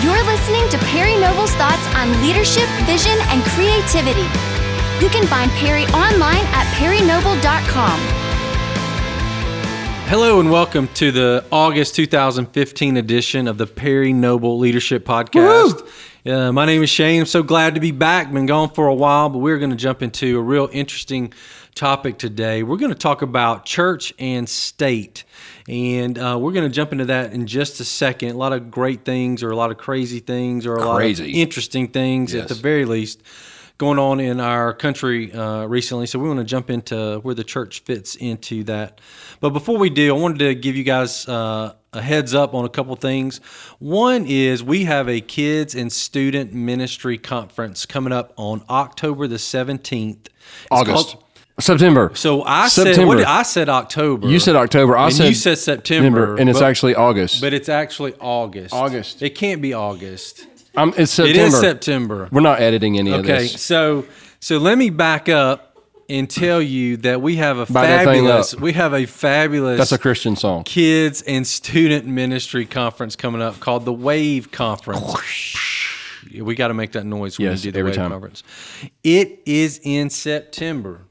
You're 0.00 0.24
listening 0.26 0.68
to 0.68 0.78
Perry 0.86 1.16
Noble's 1.16 1.50
thoughts 1.56 1.84
on 1.96 2.12
leadership, 2.22 2.68
vision, 2.86 3.18
and 3.30 3.42
creativity. 3.42 4.22
You 5.02 5.10
can 5.10 5.26
find 5.26 5.50
Perry 5.52 5.86
online 5.86 6.44
at 6.54 6.66
perrynoble.com. 6.76 7.98
Hello 10.08 10.38
and 10.38 10.52
welcome 10.52 10.86
to 10.94 11.10
the 11.10 11.44
August 11.50 11.96
2015 11.96 12.96
edition 12.96 13.48
of 13.48 13.58
the 13.58 13.66
Perry 13.66 14.12
Noble 14.12 14.60
Leadership 14.60 15.04
Podcast. 15.04 15.84
Uh, 16.24 16.52
my 16.52 16.64
name 16.64 16.84
is 16.84 16.90
Shane. 16.90 17.22
I'm 17.22 17.26
so 17.26 17.42
glad 17.42 17.74
to 17.74 17.80
be 17.80 17.90
back. 17.90 18.32
Been 18.32 18.46
gone 18.46 18.70
for 18.70 18.86
a 18.86 18.94
while, 18.94 19.28
but 19.28 19.38
we're 19.38 19.58
going 19.58 19.70
to 19.70 19.76
jump 19.76 20.00
into 20.00 20.38
a 20.38 20.42
real 20.42 20.68
interesting 20.72 21.32
topic 21.74 22.18
today. 22.18 22.62
We're 22.62 22.76
going 22.76 22.92
to 22.92 22.98
talk 22.98 23.22
about 23.22 23.64
church 23.64 24.14
and 24.18 24.48
state. 24.48 25.24
And 25.68 26.18
uh, 26.18 26.38
we're 26.40 26.52
going 26.52 26.68
to 26.68 26.74
jump 26.74 26.92
into 26.92 27.04
that 27.06 27.32
in 27.34 27.46
just 27.46 27.78
a 27.78 27.84
second. 27.84 28.30
A 28.30 28.36
lot 28.38 28.54
of 28.54 28.70
great 28.70 29.04
things, 29.04 29.42
or 29.42 29.50
a 29.50 29.56
lot 29.56 29.70
of 29.70 29.76
crazy 29.76 30.18
things, 30.20 30.66
or 30.66 30.76
a 30.76 30.80
lot 30.84 30.96
of 31.20 31.20
interesting 31.34 31.88
things 31.88 32.34
at 32.34 32.48
the 32.48 32.54
very 32.54 32.86
least 32.86 33.22
going 33.76 33.98
on 33.98 34.18
in 34.18 34.40
our 34.40 34.72
country 34.72 35.32
uh, 35.32 35.64
recently. 35.66 36.06
So 36.06 36.18
we 36.18 36.26
want 36.26 36.40
to 36.40 36.44
jump 36.44 36.68
into 36.70 37.20
where 37.22 37.34
the 37.34 37.44
church 37.44 37.80
fits 37.80 38.16
into 38.16 38.64
that. 38.64 39.00
But 39.40 39.50
before 39.50 39.78
we 39.78 39.88
do, 39.90 40.16
I 40.16 40.18
wanted 40.18 40.38
to 40.40 40.54
give 40.54 40.74
you 40.74 40.82
guys 40.84 41.28
uh, 41.28 41.74
a 41.92 42.02
heads 42.02 42.34
up 42.34 42.54
on 42.54 42.64
a 42.64 42.68
couple 42.68 42.96
things. 42.96 43.38
One 43.78 44.24
is 44.26 44.64
we 44.64 44.84
have 44.84 45.08
a 45.08 45.20
kids 45.20 45.74
and 45.74 45.92
student 45.92 46.52
ministry 46.52 47.18
conference 47.18 47.86
coming 47.86 48.12
up 48.12 48.32
on 48.36 48.64
October 48.68 49.28
the 49.28 49.36
17th. 49.36 50.16
It's 50.26 50.32
August. 50.70 51.10
called- 51.10 51.24
September. 51.60 52.10
so 52.14 52.42
I 52.44 52.68
said, 52.68 53.04
what 53.06 53.16
did, 53.16 53.24
I 53.26 53.42
said 53.42 53.68
October. 53.68 54.28
You 54.28 54.38
said 54.38 54.56
October. 54.56 54.96
I 54.96 55.06
and 55.06 55.14
said 55.14 55.28
you 55.28 55.34
said 55.34 55.58
September, 55.58 56.36
and 56.36 56.48
it's 56.48 56.58
but- 56.60 56.68
actually 56.68 56.94
August. 56.94 57.40
but 57.40 57.52
it's 57.52 57.68
actually 57.68 58.14
August. 58.20 58.72
August. 58.74 59.22
It 59.22 59.30
can't 59.34 59.60
be 59.60 59.74
August. 59.74 60.46
um, 60.76 60.94
it's 60.96 61.12
September. 61.12 61.40
It 61.40 61.46
is 61.48 61.60
September. 61.60 62.28
We're 62.30 62.40
not 62.40 62.60
editing 62.60 62.98
any 62.98 63.12
of 63.12 63.24
this. 63.24 63.30
Okay, 63.30 63.42
this. 63.52 63.62
so 63.62 64.04
so 64.40 64.58
let 64.58 64.78
me 64.78 64.90
back 64.90 65.28
up 65.28 65.64
and 66.10 66.30
tell 66.30 66.62
you 66.62 66.96
that 66.98 67.20
we 67.20 67.36
have 67.36 67.58
a 67.58 67.66
Back 67.66 67.86
that 67.86 68.04
thing 68.06 68.24
fabulous 68.24 68.54
up. 68.54 68.60
we 68.60 68.72
have 68.72 68.94
a 68.94 69.04
fabulous 69.04 69.76
That's 69.78 69.92
a 69.92 69.98
Christian 69.98 70.36
song. 70.36 70.64
kids 70.64 71.20
and 71.22 71.46
student 71.46 72.06
ministry 72.06 72.64
conference 72.64 73.14
coming 73.16 73.42
up 73.42 73.60
called 73.60 73.84
the 73.84 73.92
Wave 73.92 74.50
Conference. 74.50 75.02
We 76.40 76.54
got 76.54 76.68
to 76.68 76.74
make 76.74 76.92
that 76.92 77.04
noise 77.04 77.38
when 77.38 77.48
Yes, 77.50 77.60
we 77.64 77.70
do 77.70 77.72
the 77.72 77.78
every 77.80 77.90
Wave 77.90 77.96
time. 77.96 78.10
Conference. 78.10 78.42
It 79.02 79.40
is 79.44 79.80
in 79.82 80.08
September. 80.10 81.02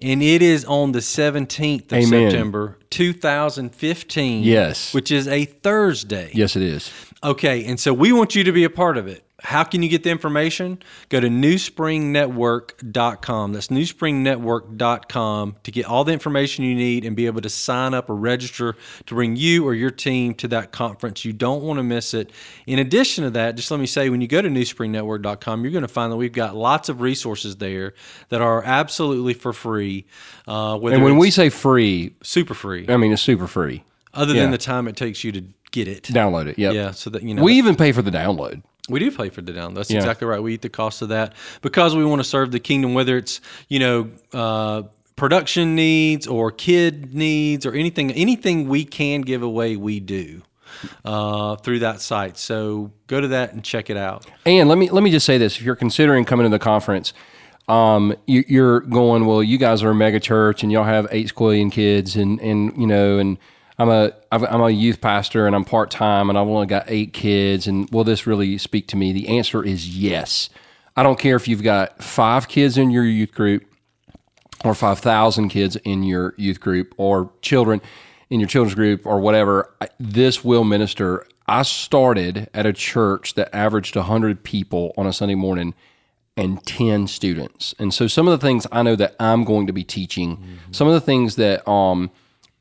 And 0.00 0.22
it 0.22 0.42
is 0.42 0.64
on 0.64 0.92
the 0.92 0.98
17th 0.98 1.86
of 1.86 1.92
Amen. 1.92 2.30
September 2.30 2.78
2015. 2.90 4.42
Yes. 4.42 4.92
Which 4.92 5.10
is 5.10 5.26
a 5.26 5.46
Thursday. 5.46 6.30
Yes, 6.34 6.54
it 6.56 6.62
is. 6.62 6.92
Okay, 7.24 7.64
and 7.64 7.80
so 7.80 7.94
we 7.94 8.12
want 8.12 8.34
you 8.34 8.44
to 8.44 8.52
be 8.52 8.64
a 8.64 8.70
part 8.70 8.96
of 8.96 9.06
it. 9.06 9.25
How 9.42 9.64
can 9.64 9.82
you 9.82 9.90
get 9.90 10.02
the 10.02 10.08
information? 10.08 10.82
Go 11.10 11.20
to 11.20 11.28
newspringnetwork.com. 11.28 13.52
That's 13.52 13.68
newspringnetwork.com 13.68 15.56
to 15.62 15.70
get 15.70 15.84
all 15.84 16.04
the 16.04 16.12
information 16.12 16.64
you 16.64 16.74
need 16.74 17.04
and 17.04 17.14
be 17.14 17.26
able 17.26 17.42
to 17.42 17.50
sign 17.50 17.92
up 17.92 18.08
or 18.08 18.16
register 18.16 18.76
to 19.04 19.14
bring 19.14 19.36
you 19.36 19.66
or 19.66 19.74
your 19.74 19.90
team 19.90 20.32
to 20.36 20.48
that 20.48 20.72
conference. 20.72 21.26
You 21.26 21.34
don't 21.34 21.62
want 21.62 21.76
to 21.78 21.82
miss 21.82 22.14
it. 22.14 22.30
In 22.66 22.78
addition 22.78 23.24
to 23.24 23.30
that, 23.30 23.56
just 23.56 23.70
let 23.70 23.78
me 23.78 23.84
say 23.86 24.08
when 24.08 24.22
you 24.22 24.26
go 24.26 24.40
to 24.40 24.48
newspringnetwork.com, 24.48 25.62
you're 25.62 25.72
going 25.72 25.82
to 25.82 25.88
find 25.88 26.10
that 26.10 26.16
we've 26.16 26.32
got 26.32 26.56
lots 26.56 26.88
of 26.88 27.02
resources 27.02 27.56
there 27.56 27.92
that 28.30 28.40
are 28.40 28.64
absolutely 28.64 29.34
for 29.34 29.52
free. 29.52 30.06
Uh, 30.48 30.78
And 30.78 31.04
when 31.04 31.18
we 31.18 31.30
say 31.30 31.50
free, 31.50 32.14
super 32.22 32.54
free, 32.54 32.86
I 32.88 32.96
mean 32.96 33.12
it's 33.12 33.20
super 33.20 33.46
free. 33.46 33.84
other 34.14 34.32
yeah. 34.34 34.40
than 34.42 34.50
the 34.50 34.56
time 34.58 34.88
it 34.88 34.96
takes 34.96 35.24
you 35.24 35.32
to 35.32 35.44
get 35.72 35.88
it. 35.88 36.04
Download 36.04 36.46
it. 36.46 36.58
Yep. 36.58 36.74
Yeah, 36.74 36.90
so 36.92 37.10
that 37.10 37.22
you 37.22 37.34
know 37.34 37.42
We 37.42 37.52
even 37.54 37.76
pay 37.76 37.92
for 37.92 38.00
the 38.00 38.10
download. 38.10 38.62
We 38.88 39.00
do 39.00 39.10
pay 39.10 39.28
for 39.30 39.42
the 39.42 39.52
down. 39.52 39.74
That's 39.74 39.90
Yeah. 39.90 39.98
exactly 39.98 40.26
right. 40.26 40.42
We 40.42 40.54
eat 40.54 40.62
the 40.62 40.68
cost 40.68 41.02
of 41.02 41.08
that 41.10 41.34
because 41.62 41.96
we 41.96 42.04
want 42.04 42.20
to 42.20 42.24
serve 42.28 42.52
the 42.52 42.60
kingdom, 42.60 42.94
whether 42.94 43.16
it's 43.16 43.40
you 43.68 43.78
know 43.78 44.08
uh, 44.32 44.82
production 45.16 45.74
needs 45.74 46.26
or 46.26 46.50
kid 46.50 47.14
needs 47.14 47.66
or 47.66 47.72
anything. 47.72 48.12
Anything 48.12 48.68
we 48.68 48.84
can 48.84 49.22
give 49.22 49.42
away, 49.42 49.76
we 49.76 49.98
do 50.00 50.42
uh, 51.04 51.56
through 51.56 51.80
that 51.80 52.00
site. 52.00 52.38
So 52.38 52.92
go 53.06 53.20
to 53.20 53.28
that 53.28 53.52
and 53.52 53.64
check 53.64 53.90
it 53.90 53.96
out. 53.96 54.26
And 54.44 54.68
let 54.68 54.78
me 54.78 54.90
let 54.90 55.02
me 55.02 55.10
just 55.10 55.26
say 55.26 55.38
this: 55.38 55.56
if 55.56 55.62
you're 55.62 55.76
considering 55.76 56.24
coming 56.24 56.44
to 56.44 56.50
the 56.50 56.58
conference, 56.58 57.12
um, 57.68 58.14
you, 58.26 58.44
you're 58.46 58.80
going. 58.80 59.26
Well, 59.26 59.42
you 59.42 59.58
guys 59.58 59.82
are 59.82 59.90
a 59.90 59.94
mega 59.94 60.20
church, 60.20 60.62
and 60.62 60.70
y'all 60.70 60.84
have 60.84 61.08
eight 61.10 61.32
squillion 61.34 61.72
kids, 61.72 62.16
and 62.16 62.40
and 62.40 62.76
you 62.76 62.86
know, 62.86 63.18
and 63.18 63.38
I'm 63.78 63.90
a 63.90 64.12
I'm 64.32 64.62
a 64.62 64.70
youth 64.70 65.00
pastor, 65.00 65.46
and 65.46 65.54
I'm 65.54 65.64
part 65.64 65.90
time, 65.90 66.30
and 66.30 66.38
I've 66.38 66.46
only 66.46 66.66
got 66.66 66.84
eight 66.88 67.12
kids, 67.12 67.66
and 67.66 67.88
will 67.90 68.04
this 68.04 68.26
really 68.26 68.56
speak 68.58 68.88
to 68.88 68.96
me? 68.96 69.12
The 69.12 69.28
answer 69.36 69.62
is 69.62 69.96
yes. 69.96 70.48
I 70.96 71.02
don't 71.02 71.18
care 71.18 71.36
if 71.36 71.46
you've 71.46 71.62
got 71.62 72.02
five 72.02 72.48
kids 72.48 72.78
in 72.78 72.90
your 72.90 73.04
youth 73.04 73.32
group, 73.32 73.66
or 74.64 74.74
5,000 74.74 75.48
kids 75.48 75.76
in 75.76 76.02
your 76.02 76.34
youth 76.36 76.60
group 76.60 76.94
or 76.96 77.30
children 77.40 77.80
in 78.30 78.40
your 78.40 78.48
children's 78.48 78.74
group 78.74 79.06
or 79.06 79.20
whatever, 79.20 79.72
this 80.00 80.44
will 80.44 80.64
minister. 80.64 81.26
I 81.46 81.62
started 81.62 82.48
at 82.52 82.66
a 82.66 82.72
church 82.72 83.34
that 83.34 83.54
averaged 83.54 83.94
100 83.94 84.42
people 84.42 84.92
on 84.96 85.06
a 85.06 85.12
Sunday 85.12 85.36
morning 85.36 85.74
and 86.36 86.64
10 86.66 87.06
students. 87.06 87.74
And 87.78 87.94
so 87.94 88.08
some 88.08 88.26
of 88.26 88.38
the 88.38 88.44
things 88.44 88.66
I 88.72 88.82
know 88.82 88.96
that 88.96 89.14
I'm 89.20 89.44
going 89.44 89.68
to 89.68 89.72
be 89.72 89.84
teaching, 89.84 90.58
some 90.70 90.88
of 90.88 90.94
the 90.94 91.00
things 91.00 91.36
that 91.36 91.66
um, 91.68 92.10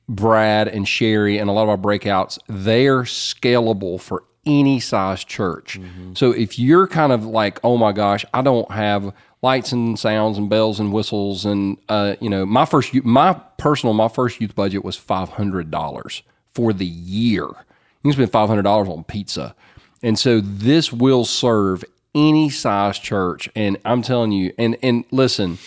Brad 0.08 0.68
and 0.68 0.88
Sherry 0.88 1.38
and 1.38 1.50
a 1.50 1.54
lot 1.54 1.64
of 1.64 1.70
our 1.70 1.78
breakouts, 1.78 2.38
they're 2.48 3.04
scalable 3.04 4.00
for 4.00 4.24
any 4.46 4.80
size 4.80 5.24
church. 5.24 5.80
So 6.14 6.32
if 6.32 6.60
you're 6.60 6.88
kind 6.88 7.12
of 7.12 7.26
like, 7.26 7.60
oh 7.64 7.78
my 7.78 7.92
gosh, 7.92 8.24
I 8.34 8.42
don't 8.44 8.70
have 8.72 9.12
lights 9.42 9.72
and 9.72 9.98
sounds 9.98 10.38
and 10.38 10.50
bells 10.50 10.80
and 10.80 10.94
whistles 10.94 11.46
and 11.46 11.78
uh, 11.90 12.16
you 12.20 12.30
know, 12.30 12.46
my 12.46 12.66
first, 12.66 12.94
youth- 12.94 13.06
my 13.06 13.34
personal, 13.58 13.94
my 13.94 14.08
first 14.08 14.40
youth 14.40 14.54
budget 14.56 14.84
was 14.86 14.96
five 14.96 15.30
hundred 15.30 15.72
dollars 15.72 16.22
for 16.54 16.74
the 16.74 16.86
year. 16.86 17.46
You 17.46 17.56
can 18.04 18.14
spend 18.14 18.32
five 18.32 18.48
hundred 18.48 18.64
dollars 18.64 18.88
on 18.88 19.04
pizza, 19.04 19.56
and 20.04 20.18
so 20.20 20.40
this 20.40 20.94
will 20.94 21.26
serve 21.26 21.84
any 22.14 22.52
size 22.52 23.00
church. 23.00 23.50
And 23.56 23.78
I'm 23.84 24.04
telling 24.04 24.32
you, 24.32 24.54
and 24.60 24.78
and 24.84 25.06
listen, 25.10 25.58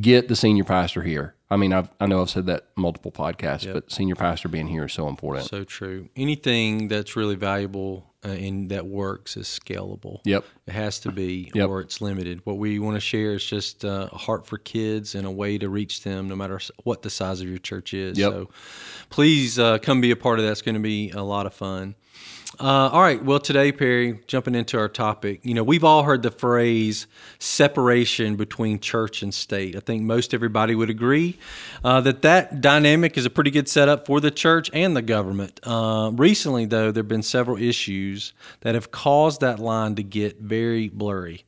get 0.00 0.28
the 0.28 0.36
senior 0.36 0.64
pastor 0.64 1.02
here. 1.02 1.34
I 1.48 1.56
mean, 1.56 1.72
I've, 1.72 1.88
I 2.00 2.06
know 2.06 2.22
I've 2.22 2.30
said 2.30 2.46
that 2.46 2.66
multiple 2.76 3.12
podcasts, 3.12 3.72
but 3.72 3.90
senior 3.92 4.16
pastor 4.16 4.48
being 4.48 4.66
here 4.66 4.86
is 4.86 4.92
so 4.92 5.08
important. 5.08 5.48
So 5.48 5.62
true. 5.62 6.08
Anything 6.16 6.88
that's 6.88 7.14
really 7.14 7.36
valuable 7.36 8.12
uh, 8.24 8.30
and 8.30 8.68
that 8.70 8.86
works 8.86 9.36
is 9.36 9.46
scalable. 9.46 10.18
Yep. 10.24 10.44
It 10.66 10.72
has 10.72 10.98
to 11.00 11.12
be, 11.12 11.52
Yep. 11.54 11.68
or 11.68 11.80
it's 11.80 12.00
limited. 12.00 12.40
What 12.44 12.58
we 12.58 12.80
want 12.80 12.96
to 12.96 13.00
share 13.00 13.34
is 13.34 13.44
just 13.44 13.84
uh, 13.84 14.08
a 14.10 14.18
heart 14.18 14.44
for 14.46 14.58
kids 14.58 15.14
and 15.14 15.24
a 15.24 15.30
way 15.30 15.56
to 15.58 15.68
reach 15.68 16.02
them, 16.02 16.28
no 16.28 16.34
matter 16.34 16.60
what 16.82 17.02
the 17.02 17.10
size 17.10 17.40
of 17.40 17.48
your 17.48 17.58
church 17.58 17.94
is. 17.94 18.18
Yep. 18.18 18.32
So, 18.32 18.50
please 19.08 19.56
uh, 19.56 19.78
come 19.78 20.00
be 20.00 20.10
a 20.10 20.16
part 20.16 20.40
of 20.40 20.44
that. 20.44 20.50
It's 20.50 20.62
going 20.62 20.74
to 20.74 20.80
be 20.80 21.10
a 21.10 21.22
lot 21.22 21.46
of 21.46 21.54
fun. 21.54 21.94
Uh, 22.58 22.88
all 22.90 23.02
right. 23.02 23.22
Well, 23.22 23.38
today, 23.38 23.70
Perry, 23.70 24.18
jumping 24.28 24.54
into 24.54 24.78
our 24.78 24.88
topic, 24.88 25.40
you 25.42 25.52
know, 25.52 25.62
we've 25.62 25.84
all 25.84 26.04
heard 26.04 26.22
the 26.22 26.30
phrase 26.30 27.06
separation 27.38 28.36
between 28.36 28.80
church 28.80 29.22
and 29.22 29.34
state. 29.34 29.76
I 29.76 29.80
think 29.80 30.04
most 30.04 30.32
everybody 30.32 30.74
would 30.74 30.88
agree 30.88 31.38
uh, 31.84 32.00
that 32.00 32.22
that 32.22 32.62
dynamic 32.62 33.18
is 33.18 33.26
a 33.26 33.30
pretty 33.30 33.50
good 33.50 33.68
setup 33.68 34.06
for 34.06 34.20
the 34.20 34.30
church 34.30 34.70
and 34.72 34.96
the 34.96 35.02
government. 35.02 35.60
Uh, 35.64 36.10
recently, 36.14 36.64
though, 36.64 36.90
there 36.92 37.02
have 37.02 37.08
been 37.08 37.22
several 37.22 37.58
issues 37.58 38.32
that 38.60 38.74
have 38.74 38.90
caused 38.90 39.42
that 39.42 39.58
line 39.58 39.94
to 39.96 40.02
get 40.02 40.40
very 40.40 40.88
blurry. 40.88 41.44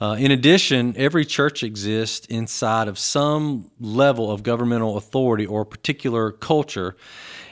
Uh, 0.00 0.16
in 0.18 0.30
addition, 0.30 0.94
every 0.96 1.26
church 1.26 1.62
exists 1.62 2.26
inside 2.26 2.88
of 2.88 2.98
some 2.98 3.70
level 3.78 4.32
of 4.32 4.42
governmental 4.42 4.96
authority 4.96 5.44
or 5.44 5.64
particular 5.64 6.32
culture. 6.32 6.96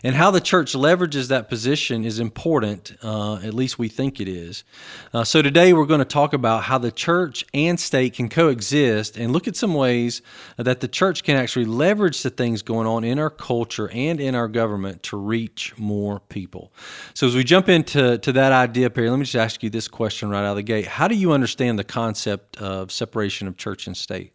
And 0.04 0.14
how 0.14 0.30
the 0.30 0.40
church 0.40 0.74
leverages 0.74 1.28
that 1.28 1.48
position 1.48 2.04
is 2.04 2.20
important, 2.20 2.96
uh, 3.02 3.36
at 3.36 3.52
least 3.54 3.78
we 3.78 3.88
think 3.88 4.20
it 4.20 4.28
is. 4.28 4.64
Uh, 5.12 5.24
so 5.24 5.42
today 5.42 5.72
we're 5.72 5.86
going 5.86 5.98
to 5.98 6.04
talk 6.04 6.32
about 6.32 6.64
how 6.64 6.78
the 6.78 6.92
church 6.92 7.44
and 7.52 7.78
state 7.80 8.14
can 8.14 8.28
coexist 8.28 9.16
and 9.16 9.32
look 9.32 9.48
at 9.48 9.56
some 9.56 9.74
ways 9.74 10.22
that 10.56 10.80
the 10.80 10.88
church 10.88 11.24
can 11.24 11.36
actually 11.36 11.64
leverage 11.64 12.22
the 12.22 12.30
things 12.30 12.62
going 12.62 12.86
on 12.86 13.02
in 13.02 13.18
our 13.18 13.30
culture 13.30 13.90
and 13.90 14.20
in 14.20 14.34
our 14.34 14.48
government 14.48 15.02
to 15.02 15.16
reach 15.16 15.76
more 15.76 16.20
people. 16.20 16.72
So 17.14 17.26
as 17.26 17.34
we 17.34 17.42
jump 17.42 17.68
into 17.68 18.18
to 18.18 18.32
that 18.32 18.52
idea, 18.52 18.90
Perry, 18.90 19.10
let 19.10 19.18
me 19.18 19.24
just 19.24 19.36
ask 19.36 19.62
you 19.62 19.70
this 19.70 19.88
question 19.88 20.30
right 20.30 20.44
out 20.44 20.50
of 20.50 20.56
the 20.56 20.62
gate. 20.62 20.86
How 20.86 21.08
do 21.08 21.16
you 21.16 21.32
understand 21.32 21.78
the 21.78 21.84
concept 21.84 22.56
of 22.58 22.92
separation 22.92 23.48
of 23.48 23.56
church 23.56 23.86
and 23.86 23.96
state? 23.96 24.32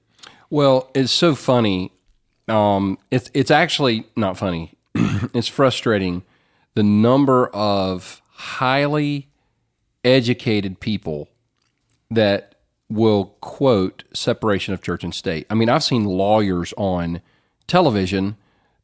Well, 0.49 0.91
it's 0.93 1.11
so 1.11 1.35
funny. 1.35 1.91
Um, 2.47 2.97
it's 3.09 3.31
it's 3.33 3.49
actually 3.49 4.05
not 4.15 4.37
funny. 4.37 4.73
it's 5.33 5.47
frustrating. 5.47 6.23
The 6.75 6.83
number 6.83 7.47
of 7.47 8.21
highly 8.29 9.29
educated 10.03 10.79
people 10.79 11.29
that 12.09 12.55
will 12.89 13.35
quote 13.41 14.03
separation 14.13 14.73
of 14.73 14.81
church 14.81 15.03
and 15.03 15.13
state. 15.13 15.47
I 15.49 15.55
mean, 15.55 15.69
I've 15.69 15.83
seen 15.83 16.05
lawyers 16.05 16.73
on 16.77 17.21
television 17.67 18.35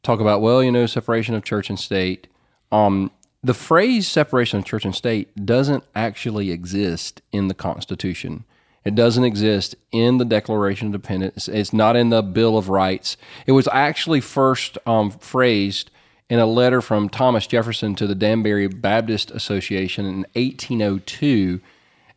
talk 0.02 0.20
about, 0.20 0.40
well, 0.40 0.62
you 0.62 0.72
know, 0.72 0.86
separation 0.86 1.34
of 1.34 1.44
church 1.44 1.68
and 1.68 1.78
state. 1.78 2.26
Um, 2.72 3.10
the 3.42 3.54
phrase 3.54 4.08
separation 4.08 4.58
of 4.58 4.64
church 4.64 4.84
and 4.84 4.94
state 4.94 5.46
doesn't 5.46 5.84
actually 5.94 6.50
exist 6.50 7.22
in 7.32 7.48
the 7.48 7.54
Constitution. 7.54 8.44
It 8.84 8.94
doesn't 8.94 9.24
exist 9.24 9.74
in 9.92 10.18
the 10.18 10.24
Declaration 10.24 10.88
of 10.88 10.94
Independence. 10.94 11.48
It's 11.48 11.72
not 11.72 11.96
in 11.96 12.10
the 12.10 12.22
Bill 12.22 12.56
of 12.56 12.68
Rights. 12.68 13.16
It 13.46 13.52
was 13.52 13.68
actually 13.72 14.20
first 14.20 14.78
um, 14.86 15.10
phrased 15.10 15.90
in 16.30 16.38
a 16.38 16.46
letter 16.46 16.80
from 16.80 17.08
Thomas 17.08 17.48
Jefferson 17.48 17.96
to 17.96 18.06
the 18.06 18.14
Danbury 18.14 18.68
Baptist 18.68 19.32
Association 19.32 20.06
in 20.06 20.26
1802, 20.34 21.60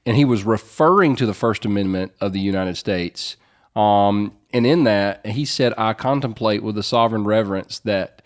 and 0.05 0.15
he 0.15 0.23
was 0.23 0.43
referring 0.43 1.15
to 1.15 1.25
the 1.25 1.33
First 1.33 1.65
Amendment 1.65 2.13
of 2.21 2.31
the 2.31 2.39
United 2.39 2.77
States. 2.77 3.37
Um, 3.75 4.37
and 4.53 4.67
in 4.67 4.83
that, 4.83 5.25
he 5.25 5.45
said, 5.45 5.73
I 5.79 5.93
contemplate 5.93 6.61
with 6.61 6.77
a 6.77 6.83
sovereign 6.83 7.23
reverence 7.23 7.79
that 7.79 8.21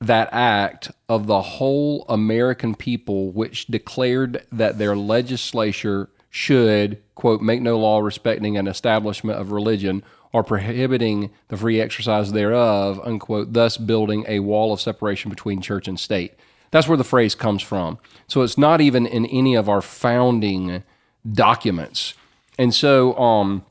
that 0.00 0.28
act 0.32 0.90
of 1.08 1.26
the 1.26 1.40
whole 1.40 2.04
American 2.08 2.74
people, 2.74 3.30
which 3.30 3.66
declared 3.66 4.46
that 4.52 4.78
their 4.78 4.96
legislature 4.96 6.08
should, 6.30 7.02
quote, 7.14 7.40
make 7.40 7.62
no 7.62 7.78
law 7.78 7.98
respecting 8.00 8.56
an 8.56 8.68
establishment 8.68 9.38
of 9.38 9.52
religion 9.52 10.02
or 10.36 10.44
prohibiting 10.44 11.30
the 11.48 11.56
free 11.56 11.80
exercise 11.80 12.30
thereof, 12.30 13.00
unquote, 13.02 13.54
thus 13.54 13.78
building 13.78 14.22
a 14.28 14.38
wall 14.40 14.70
of 14.70 14.82
separation 14.82 15.30
between 15.30 15.62
church 15.62 15.88
and 15.88 15.98
state. 15.98 16.34
That's 16.70 16.86
where 16.86 16.98
the 16.98 17.04
phrase 17.04 17.34
comes 17.34 17.62
from. 17.62 17.98
So 18.28 18.42
it's 18.42 18.58
not 18.58 18.82
even 18.82 19.06
in 19.06 19.24
any 19.24 19.54
of 19.54 19.70
our 19.70 19.80
founding 19.80 20.82
documents. 21.32 22.12
And 22.58 22.74
so 22.74 23.16
um, 23.16 23.64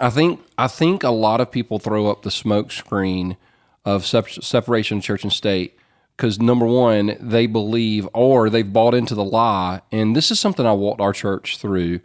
I 0.00 0.08
think 0.08 0.40
I 0.56 0.68
think 0.68 1.02
a 1.02 1.10
lot 1.10 1.40
of 1.40 1.50
people 1.50 1.80
throw 1.80 2.06
up 2.06 2.22
the 2.22 2.30
smoke 2.30 2.70
screen 2.70 3.36
of 3.84 4.06
separation 4.06 4.98
of 4.98 5.02
church 5.02 5.24
and 5.24 5.32
state 5.32 5.76
because 6.16 6.38
number 6.38 6.64
one, 6.64 7.16
they 7.18 7.48
believe 7.48 8.08
or 8.14 8.48
they've 8.48 8.72
bought 8.72 8.94
into 8.94 9.16
the 9.16 9.24
lie, 9.24 9.80
and 9.90 10.14
this 10.14 10.30
is 10.30 10.38
something 10.38 10.64
I 10.64 10.74
walked 10.74 11.00
our 11.00 11.12
church 11.12 11.58
through. 11.58 11.98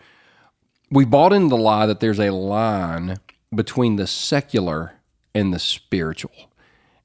We 0.89 1.05
bought 1.05 1.31
into 1.31 1.49
the 1.49 1.61
lie 1.61 1.85
that 1.85 1.99
there's 1.99 2.19
a 2.19 2.31
line 2.31 3.19
between 3.53 3.95
the 3.95 4.07
secular 4.07 4.93
and 5.33 5.53
the 5.53 5.59
spiritual. 5.59 6.51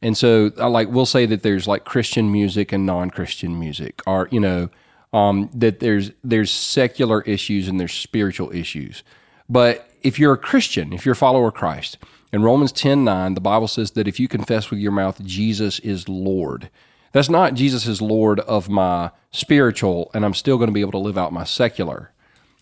And 0.03 0.17
so, 0.17 0.53
I 0.59 0.67
like 0.67 0.89
we'll 0.89 1.07
say 1.07 1.25
that 1.27 1.43
there's 1.43 1.67
like 1.67 1.85
Christian 1.85 2.31
music 2.31 2.73
and 2.73 2.85
non-Christian 2.85 3.59
music, 3.59 4.03
or 4.07 4.29
you 4.31 4.41
know, 4.41 4.69
um, 5.15 5.49
that 5.55 5.81
there's 5.81 6.11
there's 6.23 6.51
secular 6.51 7.23
issues 7.23 7.69
and 7.69 7.81
there's 7.81 7.95
spiritual 7.95 8.53
issues. 8.53 9.03
But 9.49 9.89
if 10.03 10.19
you're 10.19 10.35
a 10.35 10.39
Christian, 10.39 10.93
if 10.93 11.07
you're 11.07 11.15
a 11.15 11.17
follower 11.17 11.49
of 11.49 11.55
Christ, 11.55 11.97
in 12.33 12.43
Romans 12.43 12.73
10 12.73 13.05
9, 13.05 13.35
the 13.35 13.41
Bible 13.41 13.69
says 13.69 13.93
that 13.93 14.09
if 14.09 14.19
you 14.19 14.29
confess 14.29 14.71
with 14.71 14.81
your 14.81 14.93
mouth 14.93 15.25
Jesus 15.25 15.79
is 15.79 16.09
Lord, 16.09 16.69
that's 17.13 17.31
not 17.31 17.55
Jesus 17.55 17.87
is 17.87 18.03
Lord 18.03 18.41
of 18.41 18.69
my 18.69 19.13
spiritual 19.31 20.11
and 20.13 20.25
I'm 20.25 20.35
still 20.35 20.59
going 20.59 20.69
to 20.69 20.75
be 20.75 20.81
able 20.81 20.93
to 20.93 20.99
live 20.99 21.17
out 21.17 21.33
my 21.33 21.45
secular. 21.45 22.13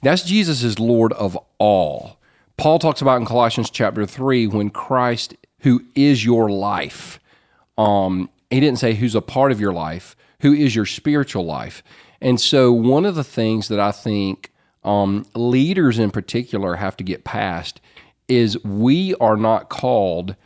That's 0.03 0.23
Jesus 0.23 0.63
is 0.63 0.79
Lord 0.79 1.13
of 1.15 1.39
all. 1.59 2.19
Paul 2.57 2.79
talks 2.79 3.03
about 3.03 3.21
in 3.21 3.27
Colossians 3.27 3.71
chapter 3.71 4.07
3 4.07 4.47
when 4.49 4.71
Christ, 4.71 5.35
who 5.61 5.85
is 5.95 6.25
your 6.25 6.51
life, 6.51 7.19
um, 7.79 8.29
he 8.51 8.61
didn't 8.61 8.79
say 8.79 8.95
who's 8.95 9.15
a 9.15 9.23
part 9.23 9.53
of 9.53 9.61
your 9.61 9.73
life, 9.73 10.15
who 10.41 10.53
is 10.53 10.77
your 10.77 10.87
spiritual 10.87 11.45
life. 11.45 11.83
And 12.21 12.41
so, 12.41 12.73
one 12.73 13.05
of 13.05 13.15
the 13.15 13.25
things 13.25 13.69
that 13.69 13.81
I 13.81 13.91
think 13.91 14.53
um, 14.85 15.27
leaders 15.35 15.99
in 15.99 16.11
particular 16.11 16.77
have 16.77 16.97
to 16.99 17.05
get 17.05 17.25
past 17.25 17.81
is 18.29 18.63
we 18.65 19.15
are 19.17 19.37
not 19.37 19.69
called 19.69 20.37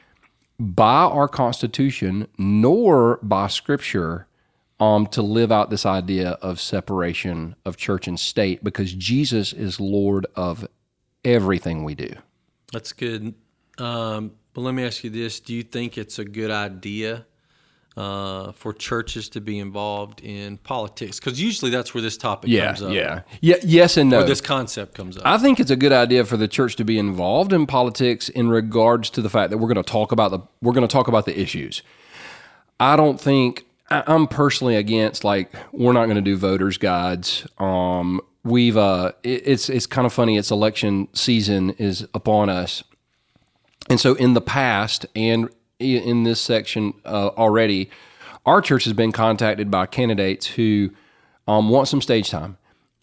by 0.59 1.03
our 1.03 1.29
Constitution 1.29 2.29
nor 2.39 3.19
by 3.23 3.49
Scripture 3.49 4.27
um, 4.79 5.07
to 5.09 5.23
live 5.23 5.51
out 5.51 5.71
this 5.71 5.87
idea 5.87 6.31
of 6.43 6.61
separation 6.61 7.57
of 7.65 7.77
church 7.77 8.07
and 8.07 8.19
state 8.19 8.63
because 8.63 8.93
Jesus 8.93 9.53
is 9.53 9.81
Lord 9.81 10.27
of 10.35 10.67
everything 11.27 11.85
we 11.85 11.95
do. 11.95 12.11
That's 12.73 12.93
good. 12.93 13.35
Um, 13.79 14.33
but 14.55 14.63
let 14.63 14.73
me 14.73 14.85
ask 14.85 15.05
you 15.05 15.11
this 15.11 15.41
Do 15.41 15.55
you 15.55 15.63
think 15.63 15.99
it's 15.99 16.19
a 16.19 16.25
good 16.25 16.51
idea 16.51 17.27
uh, 17.97 18.53
for 18.53 18.73
churches 18.73 19.29
to 19.31 19.41
be 19.41 19.59
involved 19.59 20.21
in 20.23 20.57
politics? 20.59 21.21
Because 21.21 21.41
usually 21.41 21.71
that's 21.71 21.93
where 21.93 22.03
this 22.03 22.17
topic 22.17 22.51
yeah, 22.51 22.67
comes 22.67 22.83
up. 22.83 22.93
Yeah, 22.93 23.23
yeah, 23.41 23.57
yes 23.63 23.97
and 23.97 24.09
no. 24.09 24.21
Or 24.21 24.25
this 24.25 24.41
concept 24.41 24.95
comes 24.95 25.19
up. 25.19 25.25
I 25.27 25.37
think 25.37 25.61
it's 25.61 25.71
a 25.71 25.77
good 25.77 25.93
idea 25.93 26.25
for 26.25 26.37
the 26.37 26.49
church 26.49 26.77
to 26.77 26.85
be 26.85 26.99
involved 26.99 27.53
in 27.53 27.67
politics 27.67 28.29
in 28.31 28.49
regards 28.49 29.11
to 29.11 29.23
the 29.23 29.29
fact 29.29 29.51
that 29.51 29.59
we're 29.59 29.69
going 29.69 29.83
to 29.83 29.91
talk 29.91 30.13
about 30.13 30.31
the 30.31 30.41
we're 30.63 30.73
going 30.73 30.87
to 30.87 30.93
talk 30.93 31.09
about 31.09 31.27
the 31.27 31.39
issues. 31.39 31.83
I 32.79 32.97
don't 32.97 33.21
think 33.21 33.67
I'm 33.91 34.27
personally 34.27 34.77
against 34.77 35.25
like 35.25 35.53
we're 35.73 35.93
not 35.93 36.07
going 36.07 36.17
to 36.17 36.23
do 36.23 36.37
voters 36.37 36.79
guides. 36.79 37.47
Um, 37.59 38.21
we've 38.47 38.77
uh, 38.77 39.13
it, 39.23 39.43
it's 39.47 39.69
it's 39.69 39.87
kind 39.87 40.07
of 40.07 40.13
funny. 40.13 40.37
It's 40.37 40.51
election 40.51 41.09
season 41.13 41.71
is 41.73 42.07
upon 42.15 42.49
us, 42.49 42.83
and 43.91 44.01
so 44.01 44.15
in 44.15 44.35
the 44.35 44.41
past 44.41 45.07
and 45.15 45.51
in 45.79 46.23
this 46.23 46.41
section 46.41 46.95
uh, 47.05 47.29
already, 47.29 47.91
our 48.47 48.61
church 48.61 48.85
has 48.85 48.93
been 48.93 49.13
contacted 49.13 49.71
by 49.71 49.87
candidates 49.87 50.47
who 50.47 50.91
um, 51.47 51.69
want 51.69 51.89
some 51.89 52.01
stage 52.01 52.31
time. 52.31 52.57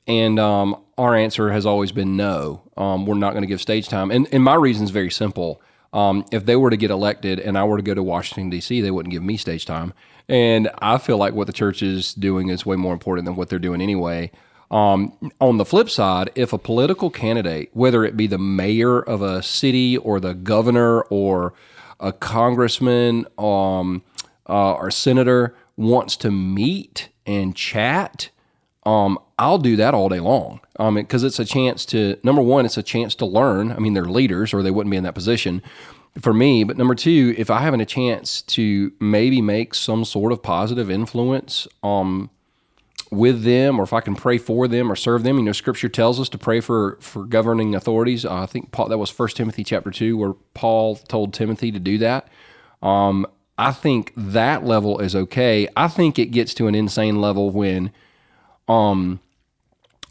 And 0.08 0.40
um, 0.40 0.82
our 0.98 1.16
answer 1.16 1.52
has 1.52 1.66
always 1.66 1.92
been 1.92 2.18
no. 2.18 2.62
Um, 2.76 3.06
we're 3.06 3.16
not 3.16 3.32
going 3.32 3.44
to 3.44 3.48
give 3.48 3.62
stage 3.62 3.88
time. 3.88 4.12
And, 4.12 4.28
and 4.32 4.44
my 4.44 4.56
reason 4.56 4.84
is 4.84 4.90
very 4.90 5.12
simple. 5.12 5.62
Um, 5.94 6.26
if 6.32 6.46
they 6.46 6.56
were 6.56 6.70
to 6.70 6.78
get 6.78 6.92
elected 6.92 7.40
and 7.40 7.58
I 7.58 7.64
were 7.64 7.78
to 7.78 7.84
go 7.84 7.94
to 7.94 8.04
Washington, 8.04 8.50
D.C., 8.50 8.82
they 8.82 8.92
wouldn't 8.92 9.14
give 9.14 9.24
me 9.24 9.38
stage 9.38 9.66
time. 9.66 9.94
And 10.28 10.70
I 10.80 10.98
feel 10.98 11.18
like 11.18 11.34
what 11.34 11.48
the 11.48 11.54
church 11.54 11.82
is 11.82 12.14
doing 12.14 12.50
is 12.50 12.66
way 12.66 12.76
more 12.76 12.94
important 12.94 13.26
than 13.26 13.36
what 13.36 13.50
they're 13.50 13.60
doing 13.60 13.82
anyway. 13.82 14.32
Um, 14.74 15.14
on 15.40 15.58
the 15.58 15.66
flip 15.66 15.88
side, 15.88 16.32
if 16.34 16.52
a 16.52 16.58
political 16.58 17.12
candidate, 17.12 17.70
whether 17.74 18.04
it 18.04 18.18
be 18.18 18.26
the 18.26 18.40
mayor 18.40 19.00
of 19.00 19.22
a 19.22 19.44
city 19.44 19.98
or 19.98 20.20
the 20.20 20.34
governor 20.34 21.04
or 21.04 21.54
a 22.00 22.12
congressman 22.12 23.28
um, 23.38 24.02
uh, 24.50 24.74
or 24.74 24.90
senator 24.90 25.56
wants 25.78 26.18
to 26.18 26.32
meet 26.32 27.10
and 27.28 27.56
chat, 27.56 28.32
um, 28.84 29.20
I'll 29.38 29.60
do 29.60 29.76
that 29.76 29.94
all 29.94 30.10
day 30.10 30.20
long. 30.20 30.60
because 30.96 31.24
it's 31.24 31.38
a 31.38 31.46
chance 31.46 31.86
to 31.88 32.18
number 32.24 32.42
one, 32.42 32.66
it's 32.66 32.78
a 32.78 32.84
chance 32.84 33.14
to 33.16 33.28
learn. 33.28 33.72
I 33.72 33.78
mean, 33.78 33.94
they're 33.94 34.06
leaders, 34.06 34.56
or 34.56 34.64
they 34.64 34.72
wouldn't 34.72 34.90
be 34.90 34.98
in 34.98 35.04
that 35.04 35.14
position 35.14 35.62
for 36.20 36.34
me. 36.34 36.64
But 36.64 36.78
number 36.78 36.96
two, 36.96 37.36
if 37.38 37.52
I 37.52 37.60
have 37.60 37.76
a 37.76 37.86
chance 37.86 38.42
to 38.42 38.92
maybe 39.00 39.40
make 39.40 39.76
some 39.76 40.04
sort 40.04 40.32
of 40.32 40.42
positive 40.42 40.90
influence 40.90 41.68
um, 41.84 42.32
with 43.14 43.44
them, 43.44 43.80
or 43.80 43.84
if 43.84 43.94
I 43.94 44.02
can 44.02 44.16
pray 44.16 44.38
for 44.38 44.68
them 44.68 44.92
or 44.92 44.96
serve 44.96 45.24
them. 45.24 45.38
You 45.38 45.44
know, 45.44 45.52
Scripture 45.52 45.90
tells 45.90 46.20
us 46.20 46.30
to 46.30 46.38
pray 46.38 46.60
for 46.60 46.98
for 47.02 47.26
governing 47.26 47.76
authorities. 47.76 48.26
Uh, 48.26 48.44
I 48.44 48.46
think 48.46 48.72
Paul, 48.72 48.90
that 48.90 48.98
was 48.98 49.10
First 49.10 49.38
Timothy 49.38 49.64
chapter 49.64 49.92
two, 49.92 50.18
where 50.18 50.34
Paul 50.54 50.96
told 50.96 51.34
Timothy 51.34 51.72
to 51.72 51.80
do 51.80 51.98
that. 52.00 52.28
Um, 52.82 53.26
I 53.58 53.72
think 53.72 54.14
that 54.18 54.66
level 54.66 55.00
is 55.00 55.16
okay. 55.16 55.68
I 55.78 55.88
think 55.88 56.18
it 56.18 56.28
gets 56.28 56.54
to 56.56 56.68
an 56.68 56.76
insane 56.76 57.22
level 57.22 57.52
when 57.52 57.92
um, 58.68 59.20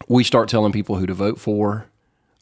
we 0.08 0.24
start 0.24 0.48
telling 0.48 0.72
people 0.72 0.96
who 0.96 1.06
to 1.06 1.14
vote 1.14 1.40
for. 1.40 1.86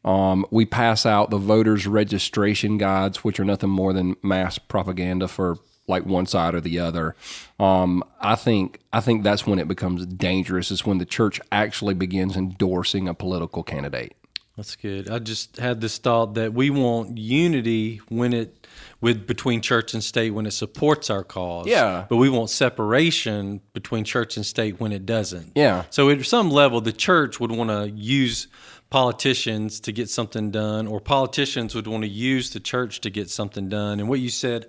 Um, 0.05 0.47
we 0.51 0.65
pass 0.65 1.05
out 1.05 1.31
the 1.31 1.39
voters' 1.39 1.87
registration 1.87 2.79
guides, 2.79 3.23
which 3.23 3.39
are 3.39 3.45
nothing 3.45 3.71
more 3.71 3.93
than 3.93 4.17
mass 4.23 4.59
propaganda 4.59 5.29
for 5.29 5.59
like 5.91 6.07
one 6.07 6.25
side 6.25 6.55
or 6.55 6.61
the 6.61 6.79
other. 6.79 7.15
Um, 7.59 8.03
I 8.21 8.37
think 8.37 8.81
I 8.93 9.01
think 9.01 9.25
that's 9.25 9.47
when 9.47 9.59
it 9.59 9.69
becomes 9.69 10.07
dangerous. 10.07 10.71
Is 10.71 10.87
when 10.87 10.97
the 10.97 11.05
church 11.05 11.41
actually 11.53 11.95
begins 11.95 12.37
endorsing 12.37 13.09
a 13.09 13.15
political 13.15 13.63
candidate. 13.63 14.17
That's 14.57 14.77
good. 14.77 15.09
I 15.09 15.19
just 15.21 15.57
had 15.57 15.81
this 15.81 15.97
thought 15.97 16.35
that 16.35 16.53
we 16.53 16.69
want 16.69 17.17
unity 17.17 18.01
when 18.09 18.35
it 18.35 18.67
with 19.01 19.27
between 19.27 19.63
church 19.63 19.95
and 19.95 20.05
state 20.05 20.33
when 20.33 20.45
it 20.45 20.51
supports 20.51 21.09
our 21.09 21.25
cause. 21.25 21.67
Yeah. 21.67 22.05
But 22.09 22.17
we 22.17 22.29
want 22.29 22.51
separation 22.51 23.63
between 23.73 24.05
church 24.05 24.37
and 24.37 24.45
state 24.45 24.79
when 24.79 24.93
it 24.93 25.07
doesn't. 25.07 25.53
Yeah. 25.55 25.85
So 25.89 26.11
at 26.11 26.25
some 26.27 26.51
level 26.51 26.83
the 26.83 26.93
church 26.93 27.41
would 27.41 27.51
want 27.51 27.71
to 27.71 27.91
use 27.91 28.49
politicians 28.91 29.81
to 29.81 29.93
get 29.93 30.11
something 30.11 30.51
done 30.51 30.87
or 30.87 31.01
politicians 31.01 31.75
would 31.75 31.87
want 31.87 32.03
to 32.03 32.11
use 32.11 32.51
the 32.51 32.61
church 32.61 33.01
to 33.01 33.11
get 33.11 33.31
something 33.31 33.69
done. 33.69 34.01
And 34.01 34.09
what 34.09 34.21
you 34.21 34.29
said 34.29 34.67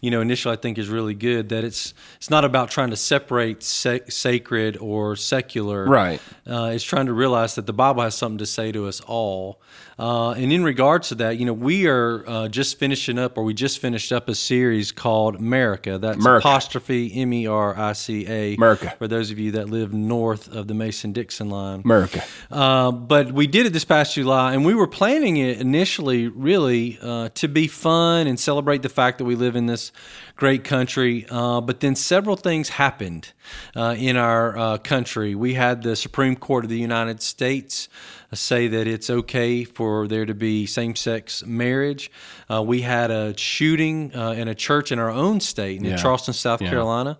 you 0.00 0.10
know, 0.10 0.20
initially 0.20 0.54
I 0.54 0.56
think 0.56 0.78
is 0.78 0.88
really 0.88 1.14
good 1.14 1.50
that 1.50 1.64
it's 1.64 1.94
it's 2.16 2.30
not 2.30 2.44
about 2.44 2.70
trying 2.70 2.90
to 2.90 2.96
separate 2.96 3.62
sacred 3.62 4.76
or 4.78 5.16
secular. 5.16 5.84
Right. 5.86 6.20
Uh, 6.46 6.70
it's 6.74 6.84
trying 6.84 7.06
to 7.06 7.12
realize 7.12 7.54
that 7.56 7.66
the 7.66 7.72
Bible 7.72 8.02
has 8.02 8.14
something 8.14 8.38
to 8.38 8.46
say 8.46 8.72
to 8.72 8.86
us 8.86 9.00
all. 9.00 9.60
Uh, 9.98 10.30
and 10.30 10.50
in 10.50 10.64
regards 10.64 11.08
to 11.08 11.14
that, 11.16 11.36
you 11.36 11.44
know, 11.44 11.52
we 11.52 11.86
are 11.86 12.24
uh, 12.26 12.48
just 12.48 12.78
finishing 12.78 13.18
up, 13.18 13.36
or 13.36 13.44
we 13.44 13.52
just 13.52 13.80
finished 13.80 14.12
up 14.12 14.30
a 14.30 14.34
series 14.34 14.92
called 14.92 15.36
America. 15.36 15.98
That's 15.98 16.16
America. 16.16 16.48
apostrophe 16.48 17.12
M 17.20 17.30
E 17.34 17.46
R 17.46 17.78
I 17.78 17.92
C 17.92 18.26
A. 18.26 18.54
America. 18.54 18.94
For 18.98 19.06
those 19.06 19.30
of 19.30 19.38
you 19.38 19.52
that 19.52 19.68
live 19.68 19.92
north 19.92 20.50
of 20.54 20.68
the 20.68 20.74
Mason 20.74 21.12
Dixon 21.12 21.50
line. 21.50 21.82
America. 21.84 22.24
Uh, 22.50 22.90
but 22.90 23.32
we 23.32 23.46
did 23.46 23.66
it 23.66 23.74
this 23.74 23.84
past 23.84 24.14
July, 24.14 24.54
and 24.54 24.64
we 24.64 24.74
were 24.74 24.86
planning 24.86 25.36
it 25.36 25.60
initially 25.60 26.28
really 26.28 26.98
uh, 27.02 27.28
to 27.34 27.46
be 27.46 27.66
fun 27.66 28.26
and 28.26 28.40
celebrate 28.40 28.80
the 28.80 28.88
fact 28.88 29.18
that 29.18 29.24
we 29.24 29.34
live 29.34 29.54
in 29.54 29.66
this 29.66 29.89
great 30.36 30.64
country. 30.64 31.26
Uh, 31.28 31.60
but 31.60 31.80
then 31.80 31.94
several 31.94 32.36
things 32.36 32.68
happened 32.68 33.32
uh, 33.76 33.94
in 33.98 34.16
our 34.16 34.56
uh, 34.56 34.78
country. 34.78 35.34
We 35.34 35.54
had 35.54 35.82
the 35.82 35.96
Supreme 35.96 36.36
Court 36.36 36.64
of 36.64 36.70
the 36.70 36.78
United 36.78 37.22
States 37.22 37.88
say 38.32 38.68
that 38.68 38.86
it's 38.86 39.10
okay 39.10 39.64
for 39.64 40.06
there 40.06 40.24
to 40.24 40.34
be 40.34 40.66
same 40.66 40.94
sex 40.94 41.44
marriage. 41.44 42.10
Uh, 42.48 42.62
we 42.62 42.80
had 42.80 43.10
a 43.10 43.36
shooting 43.36 44.14
uh, 44.14 44.30
in 44.32 44.46
a 44.48 44.54
church 44.54 44.92
in 44.92 44.98
our 44.98 45.10
own 45.10 45.40
state, 45.40 45.78
in 45.78 45.84
Yeah. 45.84 45.96
Charleston, 45.96 46.34
South 46.34 46.62
Yeah. 46.62 46.70
Carolina, 46.70 47.18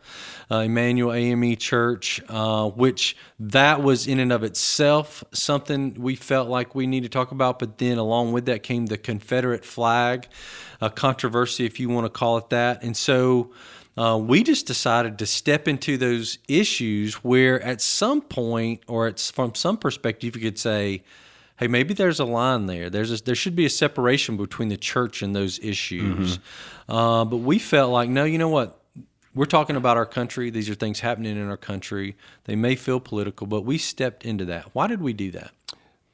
uh, 0.51 0.59
Emanuel 0.59 1.13
AME 1.13 1.57
Church, 1.57 2.21
uh, 2.29 2.69
which 2.71 3.17
that 3.41 3.83
was 3.83 4.07
in 4.07 4.21
and 4.21 4.33
of 4.33 4.45
itself 4.45 5.25
something 5.33 5.95
we 5.99 6.15
felt 6.15 6.49
like 6.49 6.75
we 6.75 6.87
need 6.87 7.03
to 7.03 7.09
talk 7.09 7.33
about. 7.33 7.59
But 7.59 7.79
then 7.79 7.99
along 7.99 8.33
with 8.33 8.47
that 8.47 8.63
came 8.63 8.87
the 8.87 8.99
Confederate 8.99 9.65
flag, 9.65 10.29
a 10.81 10.91
controversy, 10.91 11.67
if 11.67 11.81
you 11.81 11.89
want 11.89 12.05
to 12.07 12.11
call 12.11 12.39
it 12.39 12.51
that. 12.51 12.83
And 12.83 12.97
so 12.97 13.51
uh, 13.97 14.19
we 14.21 14.43
just 14.43 14.67
decided 14.67 15.19
to 15.19 15.27
step 15.27 15.69
into 15.69 15.97
those 15.97 16.39
issues 16.49 17.15
where 17.17 17.61
at 17.63 17.81
some 17.81 18.21
point 18.21 18.83
or 18.87 19.09
it's 19.09 19.31
from 19.31 19.55
some 19.55 19.77
perspective 19.77 20.37
you 20.37 20.43
could 20.43 20.59
say 20.59 21.03
hey 21.61 21.69
maybe 21.69 21.93
there's 21.95 22.19
a 22.19 22.25
line 22.25 22.67
there. 22.67 22.91
There's 22.91 23.13
a, 23.13 23.23
there 23.23 23.35
should 23.35 23.55
be 23.55 23.67
a 23.67 23.71
separation 23.71 24.37
between 24.37 24.71
the 24.71 24.79
church 24.79 25.23
and 25.23 25.37
those 25.37 25.59
issues. 25.61 26.39
Uh, 26.89 27.25
but 27.25 27.37
we 27.37 27.61
felt 27.61 27.93
like 27.93 28.09
no 28.09 28.25
you 28.25 28.39
know 28.39 28.49
what? 28.49 28.81
We're 29.33 29.45
talking 29.45 29.77
about 29.77 29.97
our 29.97 30.07
country. 30.07 30.51
These 30.51 30.69
are 30.69 30.75
things 30.75 30.99
happening 30.99 31.37
in 31.37 31.49
our 31.49 31.57
country. 31.57 32.17
They 32.45 32.57
may 32.57 32.75
feel 32.75 32.99
political 32.99 33.47
but 33.47 33.63
we 33.63 33.79
stepped 33.79 34.25
into 34.25 34.45
that. 34.47 34.71
Why 34.73 34.87
did 34.87 35.01
we 35.01 35.13
do 35.13 35.31
that? 35.33 35.53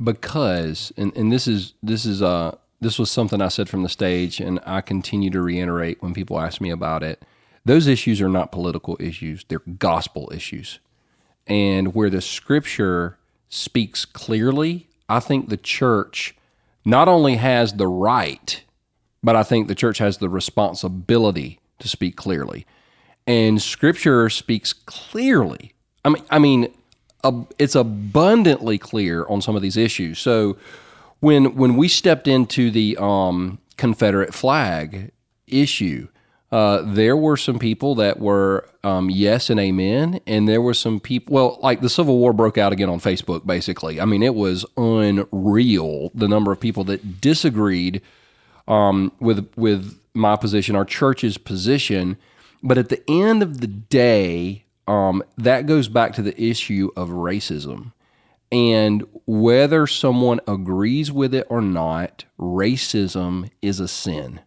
Because 0.02 0.92
and, 0.96 1.16
and 1.16 1.32
this 1.32 1.46
is 1.46 1.74
this 1.82 2.04
is 2.04 2.20
uh 2.20 2.56
this 2.80 2.98
was 2.98 3.10
something 3.10 3.40
I 3.40 3.48
said 3.48 3.68
from 3.68 3.84
the 3.84 3.88
stage 3.88 4.40
and 4.40 4.60
I 4.66 4.80
continue 4.80 5.30
to 5.30 5.40
reiterate 5.40 6.02
when 6.02 6.12
people 6.12 6.38
ask 6.40 6.60
me 6.60 6.70
about 6.70 7.02
it. 7.02 7.22
Those 7.66 7.88
issues 7.88 8.22
are 8.22 8.28
not 8.28 8.52
political 8.52 8.96
issues, 9.00 9.44
they're 9.48 9.58
gospel 9.58 10.30
issues. 10.32 10.78
And 11.48 11.96
where 11.96 12.08
the 12.08 12.20
scripture 12.20 13.18
speaks 13.48 14.04
clearly, 14.04 14.88
I 15.08 15.18
think 15.18 15.48
the 15.48 15.56
church 15.56 16.36
not 16.84 17.08
only 17.08 17.36
has 17.36 17.72
the 17.72 17.88
right, 17.88 18.62
but 19.20 19.34
I 19.34 19.42
think 19.42 19.66
the 19.66 19.74
church 19.74 19.98
has 19.98 20.18
the 20.18 20.28
responsibility 20.28 21.58
to 21.80 21.88
speak 21.88 22.14
clearly. 22.14 22.66
And 23.26 23.60
scripture 23.60 24.30
speaks 24.30 24.72
clearly. 24.72 25.74
I 26.04 26.10
mean, 26.10 26.22
I 26.30 26.38
mean, 26.38 26.72
it's 27.58 27.74
abundantly 27.74 28.78
clear 28.78 29.26
on 29.26 29.42
some 29.42 29.56
of 29.56 29.62
these 29.62 29.76
issues. 29.76 30.20
So 30.20 30.56
when 31.18 31.56
when 31.56 31.76
we 31.76 31.88
stepped 31.88 32.28
into 32.28 32.70
the 32.70 32.96
um, 33.00 33.58
Confederate 33.76 34.32
flag 34.32 35.10
issue, 35.48 36.06
uh, 36.52 36.82
there 36.84 37.16
were 37.16 37.36
some 37.36 37.58
people 37.58 37.96
that 37.96 38.20
were 38.20 38.68
um, 38.84 39.10
yes 39.10 39.50
and 39.50 39.58
amen, 39.58 40.20
and 40.26 40.48
there 40.48 40.62
were 40.62 40.74
some 40.74 41.00
people. 41.00 41.34
Well, 41.34 41.58
like 41.60 41.80
the 41.80 41.88
Civil 41.88 42.18
War 42.18 42.32
broke 42.32 42.56
out 42.56 42.72
again 42.72 42.88
on 42.88 43.00
Facebook. 43.00 43.44
Basically, 43.44 44.00
I 44.00 44.04
mean, 44.04 44.22
it 44.22 44.34
was 44.34 44.64
unreal 44.76 46.10
the 46.14 46.28
number 46.28 46.52
of 46.52 46.60
people 46.60 46.84
that 46.84 47.20
disagreed 47.20 48.00
um, 48.68 49.12
with 49.18 49.48
with 49.56 49.98
my 50.14 50.36
position, 50.36 50.76
our 50.76 50.84
church's 50.84 51.36
position. 51.36 52.16
But 52.62 52.78
at 52.78 52.88
the 52.88 53.02
end 53.08 53.42
of 53.42 53.60
the 53.60 53.66
day, 53.66 54.64
um, 54.86 55.22
that 55.36 55.66
goes 55.66 55.88
back 55.88 56.12
to 56.14 56.22
the 56.22 56.40
issue 56.40 56.90
of 56.96 57.08
racism. 57.08 57.92
And 58.52 59.04
whether 59.26 59.86
someone 59.88 60.40
agrees 60.46 61.10
with 61.10 61.34
it 61.34 61.46
or 61.50 61.60
not, 61.60 62.24
racism 62.38 63.50
is 63.60 63.80
a 63.80 63.88
sin. 63.88 64.40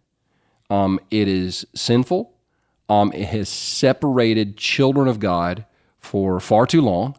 Um, 0.70 1.00
it 1.10 1.28
is 1.28 1.66
sinful. 1.74 2.32
Um, 2.88 3.12
it 3.12 3.26
has 3.28 3.48
separated 3.48 4.56
children 4.56 5.08
of 5.08 5.20
God 5.20 5.64
for 5.98 6.40
far 6.40 6.66
too 6.66 6.80
long, 6.80 7.16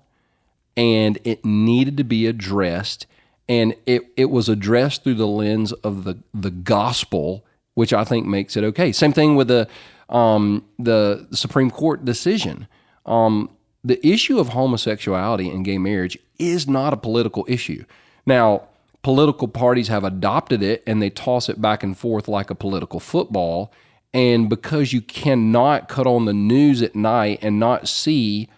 and 0.75 1.20
it 1.24 1.46
needed 1.46 1.98
to 1.98 2.03
be 2.03 2.25
addressed. 2.25 3.05
And 3.48 3.75
it, 3.86 4.03
it 4.15 4.29
was 4.29 4.50
addressed 4.50 5.03
through 5.03 5.15
the 5.15 5.27
lens 5.27 5.72
of 5.74 6.05
the, 6.05 6.17
the 6.34 6.51
gospel, 6.51 7.46
which 7.74 7.93
I 7.93 8.03
think 8.03 8.25
makes 8.25 8.55
it 8.55 8.63
okay. 8.63 8.91
Same 8.91 9.13
thing 9.13 9.36
with 9.36 9.50
the 9.50 9.67
um, 10.10 10.65
the 10.77 11.25
Supreme 11.31 11.72
Court 11.72 12.03
decision. 12.03 12.67
Um, 13.05 13.50
the 13.84 14.05
issue 14.05 14.39
of 14.39 14.50
homosexuality 14.50 15.50
and 15.50 15.65
gay 15.65 15.77
marriage 15.77 16.17
is 16.38 16.67
not 16.67 16.93
a 16.93 16.98
political 16.98 17.46
issue. 17.48 17.86
Now, 18.25 18.67
political 19.01 19.48
parties 19.48 19.88
have 19.88 20.03
adopted 20.03 20.62
it 20.62 20.84
and 20.86 21.01
they 21.01 21.10
toss 21.10 21.50
it 21.50 21.62
back 21.62 21.84
and 21.84 21.98
forth 21.98 22.27
like 22.27 22.50
a 22.50 22.55
political 22.55 23.00
football. 23.00 23.72
And 24.13 24.50
because 24.50 24.93
you 24.93 25.01
cannot 25.01 25.88
cut 25.88 26.05
on 26.05 26.25
the 26.25 26.34
news 26.34 26.81
at 26.81 26.96
night 26.96 27.39
and 27.41 27.60
not 27.60 27.88
see 27.88 28.50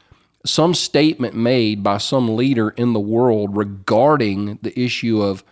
some 0.45 0.73
statement 0.73 1.35
made 1.35 1.83
by 1.83 1.97
some 1.97 2.35
leader 2.35 2.71
in 2.71 2.93
the 2.93 3.00
world 3.00 3.55
regarding 3.55 4.59
the 4.62 4.77
issue 4.77 5.21
of 5.21 5.43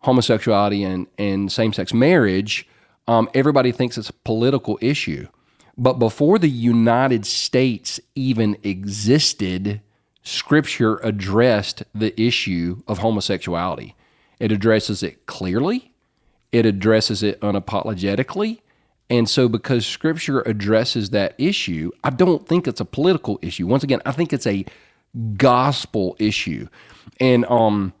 homosexuality 0.00 0.84
and, 0.84 1.06
and 1.18 1.50
same 1.50 1.72
sex 1.72 1.92
marriage, 1.92 2.68
um, 3.08 3.28
everybody 3.34 3.72
thinks 3.72 3.98
it's 3.98 4.10
a 4.10 4.12
political 4.12 4.78
issue. 4.80 5.26
But 5.76 5.94
before 5.94 6.38
the 6.38 6.50
United 6.50 7.26
States 7.26 7.98
even 8.14 8.56
existed, 8.62 9.80
Scripture 10.22 10.98
addressed 10.98 11.84
the 11.94 12.20
issue 12.20 12.82
of 12.86 12.98
homosexuality. 12.98 13.94
It 14.40 14.52
addresses 14.52 15.02
it 15.02 15.26
clearly, 15.26 15.92
it 16.52 16.66
addresses 16.66 17.22
it 17.22 17.40
unapologetically. 17.40 18.60
And 19.10 19.28
so, 19.28 19.48
because 19.48 19.86
Scripture 19.86 20.42
addresses 20.42 21.10
that 21.10 21.34
issue, 21.38 21.90
I 22.04 22.10
don't 22.10 22.46
think 22.46 22.68
it's 22.68 22.80
a 22.80 22.84
political 22.84 23.38
issue. 23.40 23.66
Once 23.66 23.82
again, 23.82 24.02
I 24.04 24.12
think 24.12 24.34
it's 24.34 24.46
a 24.46 24.66
gospel 25.36 26.14
issue. 26.18 26.68
And 27.18 27.46
um, 27.46 27.94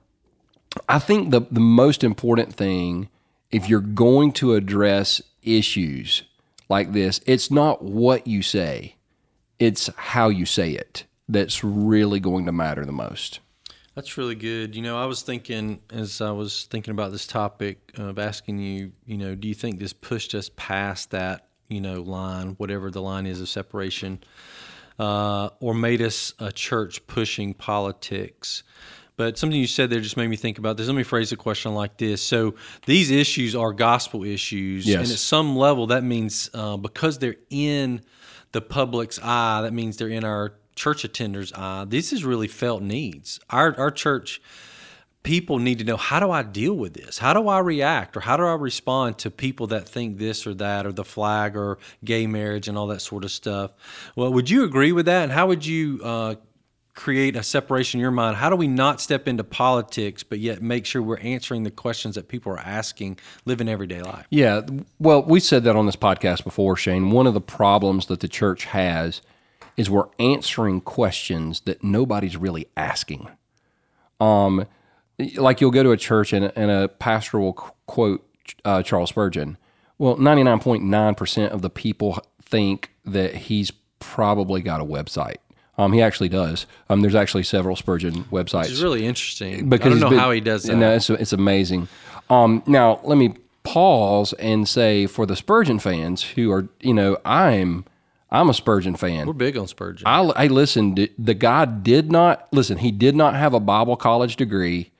I 0.88 0.98
think 0.98 1.30
the, 1.30 1.40
the 1.50 1.60
most 1.60 2.04
important 2.04 2.54
thing, 2.54 3.08
if 3.50 3.68
you're 3.68 3.80
going 3.80 4.32
to 4.32 4.54
address 4.54 5.22
issues 5.42 6.24
like 6.68 6.92
this, 6.92 7.20
it's 7.26 7.50
not 7.50 7.82
what 7.82 8.26
you 8.26 8.42
say, 8.42 8.96
it's 9.58 9.88
how 9.96 10.28
you 10.28 10.44
say 10.44 10.72
it 10.72 11.04
that's 11.28 11.64
really 11.64 12.20
going 12.20 12.46
to 12.46 12.52
matter 12.52 12.84
the 12.84 12.92
most. 12.92 13.40
That's 13.98 14.16
really 14.16 14.36
good. 14.36 14.76
You 14.76 14.82
know, 14.82 14.96
I 14.96 15.06
was 15.06 15.22
thinking 15.22 15.80
as 15.90 16.20
I 16.20 16.30
was 16.30 16.66
thinking 16.70 16.92
about 16.92 17.10
this 17.10 17.26
topic 17.26 17.90
of 17.96 18.16
asking 18.20 18.60
you, 18.60 18.92
you 19.06 19.18
know, 19.18 19.34
do 19.34 19.48
you 19.48 19.54
think 19.54 19.80
this 19.80 19.92
pushed 19.92 20.36
us 20.36 20.52
past 20.54 21.10
that, 21.10 21.48
you 21.66 21.80
know, 21.80 22.02
line, 22.02 22.50
whatever 22.58 22.92
the 22.92 23.02
line 23.02 23.26
is 23.26 23.40
of 23.40 23.48
separation, 23.48 24.20
uh, 25.00 25.48
or 25.58 25.74
made 25.74 26.00
us 26.00 26.32
a 26.38 26.52
church 26.52 27.04
pushing 27.08 27.54
politics? 27.54 28.62
But 29.16 29.36
something 29.36 29.58
you 29.58 29.66
said 29.66 29.90
there 29.90 29.98
just 29.98 30.16
made 30.16 30.28
me 30.28 30.36
think 30.36 30.58
about 30.58 30.76
this. 30.76 30.86
Let 30.86 30.94
me 30.94 31.02
phrase 31.02 31.30
the 31.30 31.36
question 31.36 31.74
like 31.74 31.96
this. 31.96 32.22
So 32.22 32.54
these 32.86 33.10
issues 33.10 33.56
are 33.56 33.72
gospel 33.72 34.22
issues. 34.22 34.86
Yes. 34.86 35.00
And 35.00 35.10
at 35.10 35.18
some 35.18 35.56
level, 35.56 35.88
that 35.88 36.04
means 36.04 36.50
uh, 36.54 36.76
because 36.76 37.18
they're 37.18 37.34
in 37.50 38.02
the 38.52 38.60
public's 38.60 39.18
eye, 39.20 39.62
that 39.62 39.72
means 39.72 39.96
they're 39.96 40.06
in 40.06 40.22
our 40.22 40.54
church 40.78 41.02
attenders' 41.02 41.52
eye. 41.56 41.84
This 41.84 42.12
is 42.12 42.24
really 42.24 42.48
felt 42.48 42.82
needs. 42.82 43.40
Our, 43.50 43.78
our 43.78 43.90
church 43.90 44.40
people 45.22 45.58
need 45.58 45.78
to 45.78 45.84
know 45.84 45.96
how 45.96 46.20
do 46.20 46.30
I 46.30 46.42
deal 46.42 46.74
with 46.74 46.94
this? 46.94 47.18
How 47.18 47.34
do 47.34 47.48
I 47.48 47.58
react 47.58 48.16
or 48.16 48.20
how 48.20 48.36
do 48.36 48.44
I 48.44 48.54
respond 48.54 49.18
to 49.18 49.30
people 49.30 49.66
that 49.68 49.88
think 49.88 50.16
this 50.16 50.46
or 50.46 50.54
that 50.54 50.86
or 50.86 50.92
the 50.92 51.04
flag 51.04 51.56
or 51.56 51.78
gay 52.04 52.26
marriage 52.26 52.68
and 52.68 52.78
all 52.78 52.86
that 52.86 53.02
sort 53.02 53.24
of 53.24 53.30
stuff? 53.30 53.72
Well, 54.16 54.32
would 54.32 54.48
you 54.48 54.64
agree 54.64 54.92
with 54.92 55.06
that? 55.06 55.24
And 55.24 55.32
how 55.32 55.48
would 55.48 55.66
you 55.66 56.00
uh, 56.02 56.36
create 56.94 57.36
a 57.36 57.42
separation 57.42 57.98
in 57.98 58.02
your 58.02 58.10
mind? 58.10 58.36
How 58.36 58.48
do 58.48 58.56
we 58.56 58.68
not 58.68 59.00
step 59.00 59.28
into 59.28 59.44
politics, 59.44 60.22
but 60.22 60.38
yet 60.38 60.62
make 60.62 60.86
sure 60.86 61.02
we're 61.02 61.18
answering 61.18 61.62
the 61.62 61.70
questions 61.70 62.14
that 62.14 62.28
people 62.28 62.52
are 62.52 62.58
asking, 62.58 63.18
living 63.44 63.68
everyday 63.68 64.02
life? 64.02 64.26
Yeah, 64.30 64.62
well, 64.98 65.22
we 65.22 65.40
said 65.40 65.62
that 65.64 65.76
on 65.76 65.86
this 65.86 65.96
podcast 65.96 66.42
before, 66.42 66.74
Shane. 66.76 67.10
One 67.10 67.26
of 67.26 67.34
the 67.34 67.40
problems 67.40 68.06
that 68.06 68.20
the 68.20 68.28
church 68.28 68.64
has 68.64 69.20
is 69.78 69.88
we're 69.88 70.08
answering 70.18 70.82
questions 70.82 71.60
that 71.60 71.82
nobody's 71.82 72.36
really 72.36 72.66
asking. 72.76 73.28
Um, 74.20 74.66
like 75.36 75.60
you'll 75.60 75.70
go 75.70 75.82
to 75.84 75.92
a 75.92 75.96
church 75.96 76.32
and, 76.32 76.52
and 76.56 76.70
a 76.70 76.88
pastor 76.88 77.38
will 77.38 77.54
quote 77.54 78.26
uh, 78.64 78.82
Charles 78.82 79.08
Spurgeon. 79.10 79.56
Well, 79.96 80.16
ninety 80.16 80.42
nine 80.42 80.58
point 80.58 80.82
nine 80.82 81.14
percent 81.14 81.52
of 81.52 81.62
the 81.62 81.70
people 81.70 82.18
think 82.42 82.90
that 83.04 83.34
he's 83.34 83.70
probably 84.00 84.60
got 84.62 84.80
a 84.80 84.84
website. 84.84 85.36
Um, 85.76 85.92
he 85.92 86.02
actually 86.02 86.28
does. 86.28 86.66
Um, 86.88 87.02
there's 87.02 87.14
actually 87.14 87.44
several 87.44 87.76
Spurgeon 87.76 88.24
websites. 88.24 88.64
Which 88.64 88.72
is 88.72 88.82
really 88.82 89.06
interesting. 89.06 89.68
because 89.68 89.86
I 89.86 89.90
don't 89.90 90.00
know 90.00 90.10
been- 90.10 90.18
how 90.18 90.32
he 90.32 90.40
does 90.40 90.64
that. 90.64 90.76
No, 90.76 90.92
it's, 90.92 91.08
it's 91.08 91.32
amazing. 91.32 91.86
Um, 92.28 92.64
now 92.66 93.00
let 93.04 93.16
me 93.16 93.34
pause 93.62 94.32
and 94.34 94.68
say 94.68 95.06
for 95.06 95.24
the 95.24 95.36
Spurgeon 95.36 95.78
fans 95.78 96.22
who 96.22 96.50
are, 96.50 96.68
you 96.80 96.94
know, 96.94 97.16
I'm 97.24 97.84
I'm 98.30 98.50
a 98.50 98.54
Spurgeon 98.54 98.96
fan. 98.96 99.26
We're 99.26 99.32
big 99.32 99.56
on 99.56 99.66
Spurgeon. 99.68 100.06
I, 100.06 100.20
I 100.20 100.46
listened. 100.48 101.08
The 101.18 101.34
guy 101.34 101.64
did 101.64 102.12
not 102.12 102.46
listen. 102.52 102.78
He 102.78 102.90
did 102.90 103.16
not 103.16 103.34
have 103.34 103.54
a 103.54 103.60
Bible 103.60 103.96
college 103.96 104.36
degree. 104.36 104.90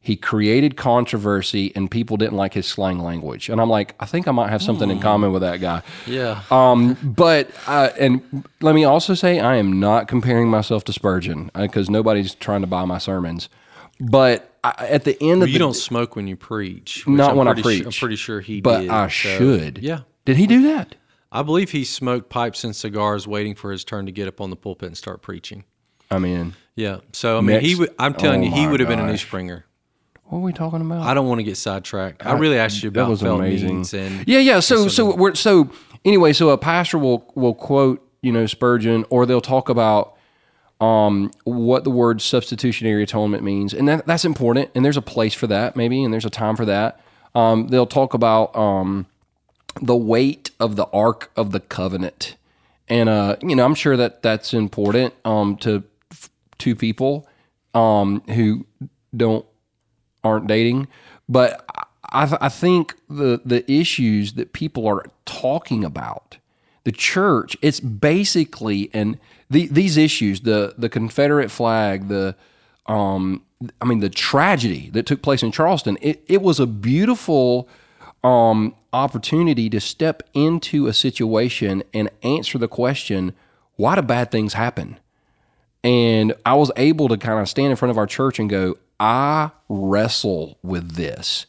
He 0.00 0.16
created 0.16 0.76
controversy, 0.76 1.70
and 1.76 1.90
people 1.90 2.16
didn't 2.16 2.36
like 2.36 2.54
his 2.54 2.66
slang 2.66 3.00
language. 3.00 3.50
And 3.50 3.60
I'm 3.60 3.68
like, 3.68 3.94
I 4.00 4.06
think 4.06 4.26
I 4.26 4.30
might 4.30 4.48
have 4.48 4.62
something 4.62 4.90
in 4.90 5.00
common 5.00 5.32
with 5.32 5.42
that 5.42 5.60
guy. 5.60 5.82
Yeah. 6.06 6.42
Um, 6.50 6.94
but 7.02 7.50
uh, 7.66 7.90
and 7.98 8.44
let 8.62 8.74
me 8.74 8.84
also 8.84 9.12
say, 9.14 9.38
I 9.38 9.56
am 9.56 9.80
not 9.80 10.08
comparing 10.08 10.48
myself 10.48 10.84
to 10.84 10.92
Spurgeon 10.94 11.50
because 11.54 11.90
nobody's 11.90 12.34
trying 12.34 12.62
to 12.62 12.66
buy 12.66 12.86
my 12.86 12.96
sermons. 12.98 13.50
But 14.00 14.50
I, 14.64 14.86
at 14.88 15.04
the 15.04 15.20
end 15.22 15.42
of 15.42 15.48
the 15.48 15.52
you 15.52 15.52
the 15.54 15.58
don't 15.58 15.74
smoke 15.74 16.16
when 16.16 16.26
you 16.26 16.36
preach. 16.36 17.06
Not 17.06 17.32
I'm 17.32 17.36
when 17.36 17.48
I 17.48 17.52
pretty 17.52 17.62
su- 17.62 17.84
preach. 17.84 17.86
I'm 17.96 18.00
pretty 18.00 18.16
sure 18.16 18.40
he 18.40 18.54
did. 18.56 18.62
but 18.62 18.80
did. 18.82 18.90
I 18.90 19.04
so- 19.06 19.10
should. 19.10 19.78
Yeah. 19.78 20.00
Did 20.24 20.36
he 20.36 20.46
do 20.46 20.62
that? 20.62 20.94
I 21.30 21.42
believe 21.42 21.70
he 21.72 21.84
smoked 21.84 22.30
pipes 22.30 22.64
and 22.64 22.74
cigars 22.74 23.26
waiting 23.28 23.54
for 23.54 23.70
his 23.70 23.84
turn 23.84 24.06
to 24.06 24.12
get 24.12 24.28
up 24.28 24.40
on 24.40 24.50
the 24.50 24.56
pulpit 24.56 24.86
and 24.88 24.96
start 24.96 25.20
preaching. 25.22 25.64
I 26.10 26.18
mean, 26.18 26.54
Yeah. 26.74 26.98
So 27.12 27.38
I 27.38 27.40
mean, 27.42 27.60
he 27.60 27.68
Next- 27.68 27.78
would. 27.80 27.94
I'm 27.98 28.14
telling 28.14 28.42
oh 28.42 28.44
you, 28.46 28.52
he 28.52 28.64
my 28.64 28.70
would 28.70 28.80
have 28.80 28.88
been 28.88 28.98
a 29.00 29.04
new 29.06 29.12
gosh. 29.12 29.26
Springer. 29.26 29.66
what 30.24 30.38
were 30.38 30.44
we 30.44 30.52
talking 30.52 30.80
about? 30.80 31.02
I 31.02 31.12
don't 31.14 31.26
want 31.28 31.40
to 31.40 31.42
get 31.44 31.56
sidetracked. 31.58 32.24
I 32.24 32.32
really 32.32 32.58
asked 32.58 32.82
you 32.82 32.90
that 32.90 33.00
about 33.00 33.10
was 33.10 33.20
felt 33.20 33.40
amazing. 33.40 33.84
and 33.92 34.26
yeah, 34.26 34.38
yeah. 34.38 34.60
So, 34.60 34.88
so 34.88 35.14
we're 35.14 35.34
so 35.34 35.70
anyway. 36.04 36.32
So 36.32 36.48
a 36.50 36.56
pastor 36.58 36.98
will 36.98 37.30
will 37.34 37.54
quote 37.54 38.02
you 38.22 38.32
know 38.32 38.46
Spurgeon, 38.46 39.04
or 39.10 39.26
they'll 39.26 39.40
talk 39.42 39.68
about 39.68 40.14
um, 40.80 41.30
what 41.44 41.84
the 41.84 41.90
word 41.90 42.22
substitutionary 42.22 43.02
atonement 43.02 43.42
means, 43.42 43.74
and 43.74 43.86
that 43.88 44.06
that's 44.06 44.24
important. 44.24 44.70
And 44.74 44.84
there's 44.84 44.96
a 44.96 45.02
place 45.02 45.34
for 45.34 45.46
that, 45.48 45.76
maybe, 45.76 46.02
and 46.02 46.12
there's 46.12 46.24
a 46.24 46.30
time 46.30 46.56
for 46.56 46.64
that. 46.64 47.00
Um, 47.34 47.68
they'll 47.68 47.86
talk 47.86 48.14
about 48.14 48.56
um, 48.56 49.06
the 49.82 49.96
weight 49.96 50.50
of 50.60 50.76
the 50.76 50.86
ark 50.86 51.30
of 51.36 51.52
the 51.52 51.60
covenant, 51.60 52.36
and 52.88 53.08
uh, 53.08 53.36
you 53.42 53.54
know, 53.56 53.64
I'm 53.64 53.74
sure 53.74 53.96
that 53.96 54.22
that's 54.22 54.54
important 54.54 55.14
um, 55.24 55.56
to 55.58 55.84
to 56.58 56.74
people 56.74 57.28
um, 57.74 58.22
who 58.28 58.66
don't 59.16 59.46
aren't 60.24 60.46
dating, 60.46 60.88
but 61.28 61.64
I, 62.12 62.36
I 62.40 62.48
think 62.48 62.94
the 63.08 63.40
the 63.44 63.70
issues 63.70 64.34
that 64.34 64.52
people 64.52 64.86
are 64.86 65.04
talking 65.24 65.84
about, 65.84 66.38
the 66.84 66.92
church, 66.92 67.56
it's 67.62 67.80
basically 67.80 68.90
and 68.92 69.18
the, 69.50 69.66
these 69.68 69.96
issues, 69.96 70.40
the 70.40 70.74
the 70.78 70.88
Confederate 70.88 71.50
flag, 71.50 72.08
the 72.08 72.34
um, 72.86 73.42
I 73.80 73.84
mean 73.84 74.00
the 74.00 74.10
tragedy 74.10 74.90
that 74.90 75.06
took 75.06 75.22
place 75.22 75.42
in 75.42 75.52
Charleston, 75.52 75.98
it, 76.00 76.22
it 76.26 76.42
was 76.42 76.60
a 76.60 76.66
beautiful 76.66 77.68
um, 78.24 78.74
opportunity 78.92 79.70
to 79.70 79.80
step 79.80 80.22
into 80.34 80.86
a 80.86 80.92
situation 80.92 81.82
and 81.94 82.10
answer 82.22 82.58
the 82.58 82.68
question, 82.68 83.34
why 83.76 83.94
do 83.94 84.02
bad 84.02 84.30
things 84.30 84.54
happen? 84.54 84.98
And 85.84 86.34
I 86.44 86.54
was 86.54 86.72
able 86.76 87.08
to 87.08 87.16
kind 87.16 87.40
of 87.40 87.48
stand 87.48 87.70
in 87.70 87.76
front 87.76 87.90
of 87.90 87.98
our 87.98 88.06
church 88.06 88.38
and 88.38 88.50
go, 88.50 88.76
I 88.98 89.50
wrestle 89.68 90.58
with 90.62 90.92
this. 90.92 91.46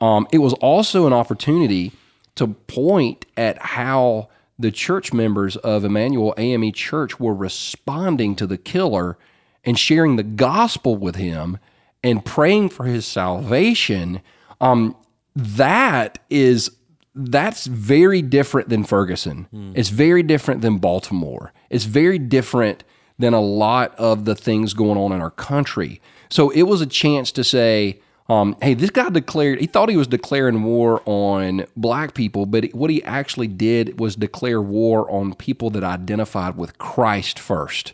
Um, 0.00 0.26
it 0.32 0.38
was 0.38 0.52
also 0.54 1.06
an 1.06 1.12
opportunity 1.12 1.92
to 2.34 2.48
point 2.48 3.26
at 3.36 3.58
how 3.58 4.28
the 4.58 4.70
church 4.70 5.12
members 5.12 5.56
of 5.56 5.84
Emanuel 5.84 6.34
AME 6.36 6.72
Church 6.72 7.18
were 7.18 7.34
responding 7.34 8.36
to 8.36 8.46
the 8.46 8.58
killer 8.58 9.16
and 9.64 9.78
sharing 9.78 10.16
the 10.16 10.22
gospel 10.22 10.96
with 10.96 11.16
him 11.16 11.58
and 12.02 12.24
praying 12.24 12.68
for 12.68 12.84
his 12.84 13.06
salvation. 13.06 14.20
Um, 14.60 14.96
that 15.34 16.18
is 16.28 16.70
that's 17.14 17.66
very 17.66 18.22
different 18.22 18.68
than 18.68 18.84
Ferguson. 18.84 19.48
It's 19.74 19.88
very 19.88 20.22
different 20.22 20.62
than 20.62 20.78
Baltimore. 20.78 21.52
It's 21.68 21.84
very 21.84 22.18
different 22.18 22.84
than 23.18 23.34
a 23.34 23.40
lot 23.40 23.94
of 23.96 24.24
the 24.24 24.34
things 24.34 24.74
going 24.74 24.96
on 24.96 25.12
in 25.12 25.20
our 25.20 25.30
country. 25.30 26.00
So 26.30 26.50
it 26.50 26.62
was 26.62 26.80
a 26.80 26.86
chance 26.86 27.32
to 27.32 27.44
say, 27.44 28.00
um, 28.28 28.56
hey, 28.62 28.74
this 28.74 28.90
guy 28.90 29.10
declared, 29.10 29.60
he 29.60 29.66
thought 29.66 29.88
he 29.88 29.96
was 29.96 30.06
declaring 30.06 30.62
war 30.62 31.02
on 31.04 31.66
black 31.76 32.14
people, 32.14 32.46
but 32.46 32.66
what 32.72 32.88
he 32.88 33.02
actually 33.02 33.48
did 33.48 33.98
was 33.98 34.14
declare 34.14 34.62
war 34.62 35.10
on 35.10 35.34
people 35.34 35.68
that 35.70 35.82
identified 35.82 36.56
with 36.56 36.78
Christ 36.78 37.38
first. 37.40 37.92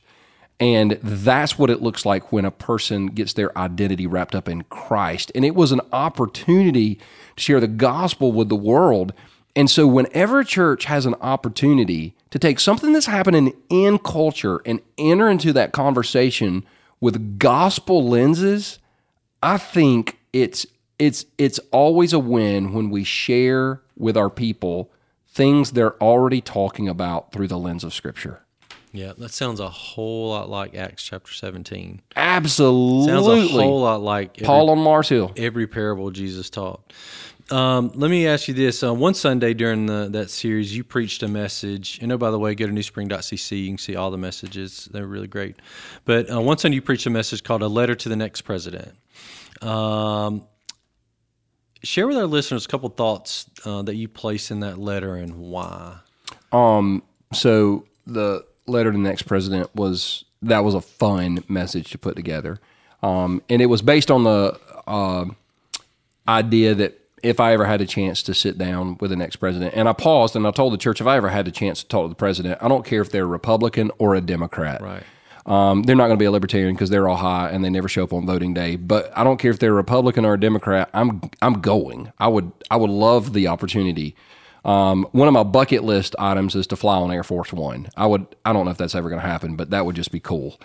And 0.59 0.93
that's 1.03 1.59
what 1.59 1.69
it 1.69 1.83
looks 1.83 2.07
like 2.07 2.33
when 2.33 2.47
a 2.47 2.51
person 2.51 3.09
gets 3.09 3.35
their 3.35 3.57
identity 3.59 4.07
wrapped 4.07 4.35
up 4.35 4.49
in 4.49 4.63
Christ. 4.65 5.31
And 5.35 5.45
it 5.45 5.55
was 5.55 5.71
an 5.71 5.83
opportunity 5.93 6.95
to 6.95 7.43
share 7.43 7.61
the 7.61 7.69
gospel 7.69 8.33
with 8.33 8.49
the 8.49 8.57
world. 8.57 9.13
And 9.55 9.71
so, 9.71 9.87
whenever 9.87 10.41
a 10.41 10.45
church 10.45 10.87
has 10.87 11.05
an 11.05 11.15
opportunity 11.21 12.15
to 12.31 12.39
take 12.39 12.59
something 12.59 12.93
that's 12.93 13.07
happening 13.07 13.55
in 13.69 13.99
culture 13.99 14.61
and 14.65 14.81
enter 14.97 15.29
into 15.29 15.53
that 15.55 15.73
conversation 15.73 16.65
with 17.01 17.39
gospel 17.39 18.07
lenses, 18.09 18.79
I 19.43 19.59
think 19.59 20.19
it's 20.33 20.67
it's 20.99 21.27
it's 21.37 21.59
always 21.71 22.13
a 22.13 22.19
win 22.19 22.73
when 22.73 22.91
we 22.91 23.05
share 23.05 23.83
with 23.97 24.17
our 24.17 24.31
people 24.31 24.91
things 25.27 25.73
they're 25.73 26.03
already 26.03 26.41
talking 26.41 26.89
about 26.89 27.33
through 27.33 27.49
the 27.49 27.59
lens 27.59 27.85
of 27.85 27.93
Scripture. 27.93 28.46
Yeah, 28.97 29.13
that 29.19 29.33
sounds 29.33 29.61
a 29.61 29.69
whole 29.69 30.31
lot 30.31 30.49
like 30.49 30.75
Acts 30.75 31.03
chapter 31.05 31.33
17. 31.33 32.01
Absolutely. 32.17 33.13
Sounds 33.13 33.27
a 33.27 33.49
whole 33.49 33.81
lot 33.81 34.03
like 34.03 34.37
every, 34.37 34.47
Paul 34.47 34.71
on 34.71 34.79
Mars 34.79 35.09
Hill. 35.09 35.33
every 35.37 35.67
parable 35.67 36.11
Jesus 36.11 36.51
taught. 36.51 36.93
Um, 37.51 37.93
let 37.95 38.11
me 38.11 38.27
ask 38.27 38.49
you 38.49 38.55
this: 38.55 38.83
uh, 38.83 38.93
One 38.93 39.15
Sunday 39.15 39.55
during 39.55 39.87
the, 39.87 40.09
that 40.11 40.31
series, 40.31 40.77
you 40.77 40.83
preached 40.83 41.23
a 41.23 41.29
message. 41.29 42.01
And 42.03 42.11
oh, 42.11 42.19
by 42.19 42.31
the 42.33 42.39
way, 42.39 42.55
go 42.57 42.67
to 42.67 42.73
newspring.cc. 42.73 43.61
You 43.63 43.69
can 43.69 43.79
see 43.79 43.95
all 43.95 44.11
the 44.11 44.19
messages; 44.19 44.89
they're 44.91 45.07
really 45.07 45.29
great. 45.29 45.57
But 46.05 46.33
uh, 46.33 46.41
one 46.41 46.59
Sunday, 46.59 46.77
you 46.77 46.83
preached 46.83 47.07
a 47.07 47.11
message 47.11 47.45
called 47.45 47.63
"A 47.63 47.69
Letter 47.69 47.95
to 47.95 48.09
the 48.09 48.17
Next 48.17 48.43
President." 48.43 48.95
Um, 49.63 50.45
share 51.85 52.09
with 52.09 52.17
our 52.17 52.27
listeners 52.27 52.65
a 52.65 52.69
couple 52.69 52.89
thoughts 52.89 53.49
uh, 53.65 53.83
that 53.83 53.95
you 53.95 54.09
place 54.09 54.51
in 54.51 54.61
that 54.61 54.79
letter 54.79 55.15
and 55.15 55.37
why. 55.37 55.99
Um, 56.51 57.03
so 57.33 57.87
the 58.07 58.45
letter 58.67 58.93
to 58.93 58.97
the 58.97 59.03
next 59.03 59.23
president 59.23 59.75
was 59.75 60.25
that 60.43 60.65
was 60.65 60.75
a 60.75 60.81
fun 60.81 61.45
message 61.49 61.91
to 61.91 61.99
put 61.99 62.17
together, 62.17 62.61
um, 63.03 63.43
and 63.49 63.63
it 63.63 63.67
was 63.67 63.83
based 63.83 64.11
on 64.11 64.25
the 64.25 64.59
uh, 64.87 65.27
idea 66.29 66.75
that 66.75 67.01
if 67.23 67.41
I 67.41 67.53
ever 67.53 67.65
had 67.65 67.81
a 67.81 67.87
chance 67.87 68.23
to 68.25 68.35
sit 68.35 68.59
down 68.59 68.99
with 69.01 69.11
the 69.11 69.17
next 69.17 69.37
president, 69.37 69.75
and 69.75 69.89
I 69.89 69.93
paused 69.93 70.37
and 70.37 70.47
I 70.47 70.51
told 70.51 70.73
the 70.73 70.79
church 70.79 71.01
if 71.01 71.07
I 71.07 71.17
ever 71.17 71.29
had 71.29 71.49
a 71.49 71.51
chance 71.51 71.83
to 71.83 71.89
talk 71.89 72.05
to 72.05 72.09
the 72.09 72.15
president, 72.15 72.59
I 72.63 72.69
don't 72.69 72.85
care 72.85 73.01
if 73.01 73.11
they're 73.11 73.25
a 73.25 73.27
Republican 73.27 73.91
or 73.99 74.15
a 74.15 74.21
Democrat. 74.21 74.81
Right. 74.83 75.03
Um, 75.47 75.85
they're 75.85 75.97
not 75.97 76.09
going 76.09 76.19
to 76.19 76.23
be 76.23 76.27
a 76.27 76.31
libertarian 76.31 76.75
because 76.75 76.91
they're 76.91 77.09
all 77.09 77.17
high 77.17 77.51
and 77.51 77.65
they 77.65 77.71
never 77.71 77.89
show 77.89 78.03
up 78.03 78.13
on 78.13 78.27
voting 78.27 78.53
day. 78.53 78.75
But 78.75 79.17
I 79.17 79.23
don't 79.23 79.39
care 79.39 79.53
if 79.53 79.61
they're 79.61 79.71
a 79.71 79.75
Republican 79.75 80.25
or 80.25 80.35
a 80.35 80.41
Democrat. 80.41 80.91
I'm 80.93 81.31
I'm 81.41 81.61
going. 81.61 82.13
I 82.19 82.29
would 82.29 82.51
I 82.71 82.77
would 82.77 82.91
love 82.91 83.33
the 83.33 83.47
opportunity. 83.47 84.17
Um, 84.67 85.07
one 85.13 85.29
of 85.29 85.35
my 85.35 85.45
bucket 85.45 85.85
list 85.85 86.17
items 86.19 86.55
is 86.57 86.67
to 86.69 86.77
fly 86.77 86.97
on 86.97 87.11
Air 87.13 87.23
Force 87.23 87.53
One. 87.53 87.89
I 87.97 88.07
would. 88.07 88.27
I 88.45 88.53
don't 88.53 88.65
know 88.65 88.73
if 88.73 88.77
that's 88.77 88.95
ever 88.95 89.09
going 89.09 89.23
to 89.23 89.27
happen, 89.27 89.57
but 89.57 89.71
that 89.71 89.87
would 89.87 89.97
just 89.97 90.11
be 90.11 90.21
cool. 90.21 90.61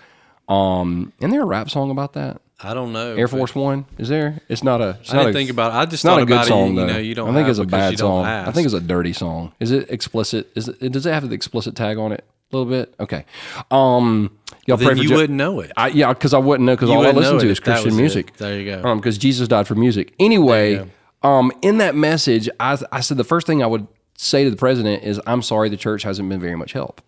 Um, 0.49 1.13
isn't 1.19 1.29
there 1.29 1.43
a 1.43 1.45
rap 1.45 1.69
song 1.69 1.91
about 1.91 2.13
that? 2.13 2.41
I 2.63 2.73
don't 2.73 2.93
know. 2.93 3.15
Air 3.15 3.27
Force 3.27 3.55
One 3.55 3.85
is 3.97 4.09
there? 4.09 4.41
It's 4.49 4.63
not 4.63 4.81
a. 4.81 4.97
It's 5.01 5.13
I 5.13 5.17
not 5.17 5.23
didn't 5.23 5.35
a, 5.35 5.39
think 5.39 5.49
about 5.51 5.71
it. 5.71 5.75
I 5.75 5.85
just 5.85 6.03
not 6.03 6.15
thought 6.15 6.23
a 6.23 6.25
good 6.25 6.33
about 6.33 6.45
song 6.47 6.73
it. 6.73 6.75
though. 6.75 6.87
You 6.87 6.93
know, 6.93 6.99
you 6.99 7.15
don't. 7.15 7.29
I 7.29 7.33
think 7.33 7.47
it's 7.49 7.59
a 7.59 7.65
bad 7.65 7.97
song. 7.97 8.25
I 8.25 8.51
think 8.51 8.65
it's 8.65 8.73
a 8.73 8.81
dirty 8.81 9.13
song. 9.13 9.53
Is 9.59 9.71
it 9.71 9.89
explicit? 9.89 10.49
Is 10.55 10.67
it? 10.67 10.91
Does 10.91 11.05
it 11.05 11.13
have 11.13 11.27
the 11.29 11.35
explicit 11.35 11.75
tag 11.75 11.97
on 11.97 12.11
it? 12.11 12.23
A 12.51 12.57
little 12.57 12.69
bit. 12.69 12.93
Okay. 12.99 13.25
Um, 13.69 14.37
y'all 14.65 14.75
Then 14.77 14.87
pray 14.87 14.95
for 14.95 15.03
you 15.03 15.15
wouldn't 15.15 15.37
know 15.37 15.61
it. 15.61 15.71
I, 15.77 15.87
yeah, 15.87 16.11
because 16.11 16.33
I 16.33 16.37
wouldn't 16.39 16.65
know 16.65 16.75
because 16.75 16.89
all 16.89 17.05
I 17.05 17.11
listen 17.11 17.39
to 17.39 17.47
is 17.47 17.59
Christian 17.61 17.85
was 17.85 17.95
it. 17.95 18.01
music. 18.01 18.35
There 18.35 18.59
you 18.59 18.65
go. 18.75 18.89
Um, 18.89 18.97
because 18.97 19.17
Jesus 19.17 19.47
died 19.47 19.67
for 19.67 19.75
music. 19.75 20.13
Anyway, 20.19 20.85
um, 21.23 21.51
in 21.61 21.77
that 21.77 21.95
message, 21.95 22.49
I, 22.59 22.77
I 22.91 23.01
said 23.01 23.17
the 23.17 23.23
first 23.23 23.47
thing 23.47 23.63
I 23.63 23.67
would 23.67 23.87
say 24.15 24.43
to 24.43 24.49
the 24.49 24.57
president 24.57 25.03
is, 25.03 25.19
"I'm 25.25 25.41
sorry, 25.41 25.69
the 25.69 25.77
church 25.77 26.03
hasn't 26.03 26.27
been 26.29 26.39
very 26.39 26.55
much 26.55 26.73
help." 26.73 27.01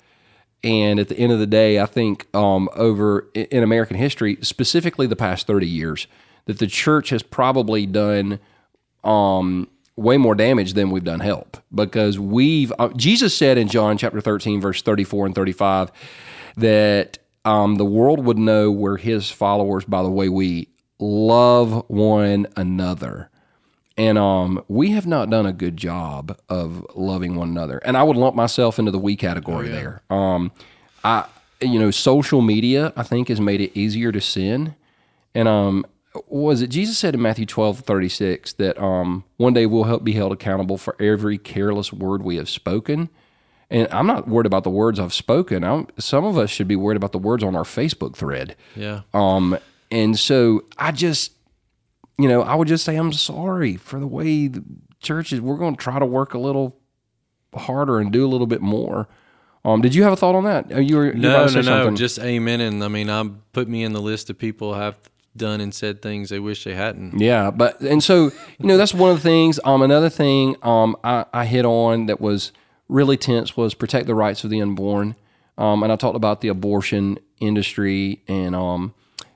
And 0.64 1.00
at 1.00 1.10
the 1.10 1.18
end 1.18 1.34
of 1.34 1.40
the 1.40 1.48
day, 1.48 1.80
I 1.80 1.86
think 1.86 2.34
um, 2.34 2.70
over 2.76 3.28
in 3.34 3.64
American 3.64 3.98
history, 3.98 4.38
specifically 4.42 5.08
the 5.08 5.16
past 5.16 5.46
30 5.46 5.68
years, 5.68 6.08
that 6.46 6.60
the 6.60 6.68
church 6.68 7.10
has 7.10 7.22
probably 7.22 7.86
done 7.86 8.40
um, 9.04 9.68
way 9.96 10.18
more 10.18 10.36
damage 10.36 10.74
than 10.74 10.90
we've 10.90 11.04
done 11.04 11.20
help 11.20 11.58
because 11.74 12.18
we've 12.18 12.74
uh, 12.80 12.90
Jesus 12.96 13.36
said 13.38 13.58
in 13.58 13.68
John 13.68 13.98
chapter 13.98 14.22
13 14.22 14.60
verse 14.60 14.82
34 14.82 15.28
and 15.28 15.36
35 15.36 15.92
that 16.58 17.20
um, 17.46 17.76
the 17.76 17.86
world 17.86 18.26
would 18.26 18.40
know 18.40 18.72
we're 18.72 18.98
his 18.98 19.30
followers 19.30 19.86
by 19.86 20.02
the 20.02 20.10
way 20.10 20.30
we 20.30 20.70
love 21.00 21.84
one 21.90 22.48
another 22.56 23.30
and 23.98 24.18
um, 24.18 24.64
we 24.68 24.92
have 24.92 25.06
not 25.06 25.30
done 25.30 25.46
a 25.46 25.54
good 25.54 25.78
job 25.78 26.38
of 26.50 26.86
loving 26.96 27.36
one 27.36 27.50
another 27.50 27.78
and 27.80 27.98
I 27.98 28.04
would 28.04 28.18
lump 28.18 28.36
myself 28.36 28.80
into 28.80 28.92
the 28.92 29.00
we 29.00 29.16
category 29.16 29.70
there 29.70 30.02
um, 30.10 30.52
I 31.04 31.26
you 31.62 31.80
know 31.80 31.92
social 31.92 32.42
media 32.42 32.94
I 32.96 33.04
think 33.04 33.28
has 33.28 33.40
made 33.40 33.62
it 33.62 33.78
easier 33.78 34.12
to 34.12 34.22
sin 34.22 34.76
and 35.36 35.48
um, 35.48 35.86
was 36.28 36.62
it 36.62 36.68
Jesus 36.68 36.98
said 36.98 37.16
in 37.16 37.22
Matthew 37.22 37.46
12, 37.46 37.80
36 37.80 38.54
that 38.54 38.82
um, 38.82 39.24
one 39.38 39.54
day 39.54 39.66
we'll 39.66 39.86
help 39.86 40.04
be 40.04 40.14
held 40.14 40.32
accountable 40.32 40.78
for 40.78 40.96
every 41.02 41.38
careless 41.38 41.92
word 41.92 42.22
we 42.24 42.36
have 42.38 42.50
spoken. 42.50 43.10
And 43.70 43.88
I'm 43.92 44.06
not 44.06 44.28
worried 44.28 44.46
about 44.46 44.64
the 44.64 44.70
words 44.70 45.00
I've 45.00 45.14
spoken. 45.14 45.64
I'm, 45.64 45.88
some 45.98 46.26
of 46.26 46.38
us 46.38 46.52
should 46.52 46.68
be 46.68 46.76
worried 46.76 46.98
about 46.98 47.12
the 47.12 47.18
words 47.18 47.44
on 47.44 47.56
our 47.56 47.64
Facebook 47.64 48.16
thread. 48.16 48.56
yeah. 48.76 49.02
Um, 49.14 49.58
and 49.90 50.18
so 50.18 50.66
I 50.78 50.92
just, 50.92 51.34
you 52.18 52.28
know, 52.28 52.42
I 52.42 52.56
would 52.56 52.68
just 52.68 52.86
say 52.86 52.96
I'm 52.96 53.14
sorry 53.14 53.76
for 53.76 54.00
the 54.00 54.08
way 54.08 54.48
the 54.48 54.64
church 55.00 55.34
is. 55.34 55.42
We're 55.42 55.58
going 55.58 55.76
to 55.76 55.82
try 55.82 56.00
to 56.00 56.06
work 56.06 56.34
a 56.34 56.40
little 56.40 56.78
harder 57.54 58.00
and 58.00 58.12
do 58.12 58.26
a 58.26 58.30
little 58.30 58.48
bit 58.48 58.62
more. 58.62 59.08
Um, 59.66 59.82
did 59.82 59.96
you 59.96 60.04
have 60.04 60.14
a 60.14 60.16
thought 60.16 60.36
on 60.36 60.44
that? 60.44 60.70
You 60.84 60.98
were 60.98 61.06
you 61.08 61.14
No, 61.14 61.46
no, 61.48 61.62
no. 61.62 61.96
Just 61.96 62.20
amen. 62.20 62.60
And 62.62 62.84
I 62.84 62.88
mean, 62.88 63.10
I 63.10 63.24
put 63.54 63.68
me 63.68 63.84
in 63.84 63.94
the 63.94 64.02
list 64.02 64.30
of 64.30 64.38
people 64.38 64.74
have 64.74 64.98
done 65.36 65.62
and 65.62 65.74
said 65.74 66.02
things 66.02 66.30
they 66.30 66.40
wish 66.40 66.64
they 66.64 66.76
hadn't. 66.76 67.20
Yeah, 67.20 67.50
but 67.50 67.80
and 67.82 68.04
so 68.04 68.26
you 68.60 68.68
know 68.68 68.78
that's 68.78 68.94
one 68.94 69.12
of 69.12 69.18
the 69.18 69.24
things. 69.24 69.60
Um, 69.64 69.82
another 69.82 70.10
thing 70.10 70.56
um 70.64 70.96
I, 71.04 71.26
I 71.34 71.46
hit 71.46 71.66
on 71.66 72.08
that 72.08 72.20
was 72.20 72.52
really 72.90 73.18
tense 73.18 73.56
was 73.56 73.74
protect 73.74 74.06
the 74.08 74.16
rights 74.16 74.44
of 74.44 74.50
the 74.50 74.62
unborn. 74.62 75.16
Um, 75.58 75.84
and 75.84 75.92
I 75.92 75.96
talked 75.96 76.16
about 76.16 76.42
the 76.42 76.48
abortion 76.50 77.20
industry, 77.40 78.22
and 78.28 78.56
um, 78.56 78.94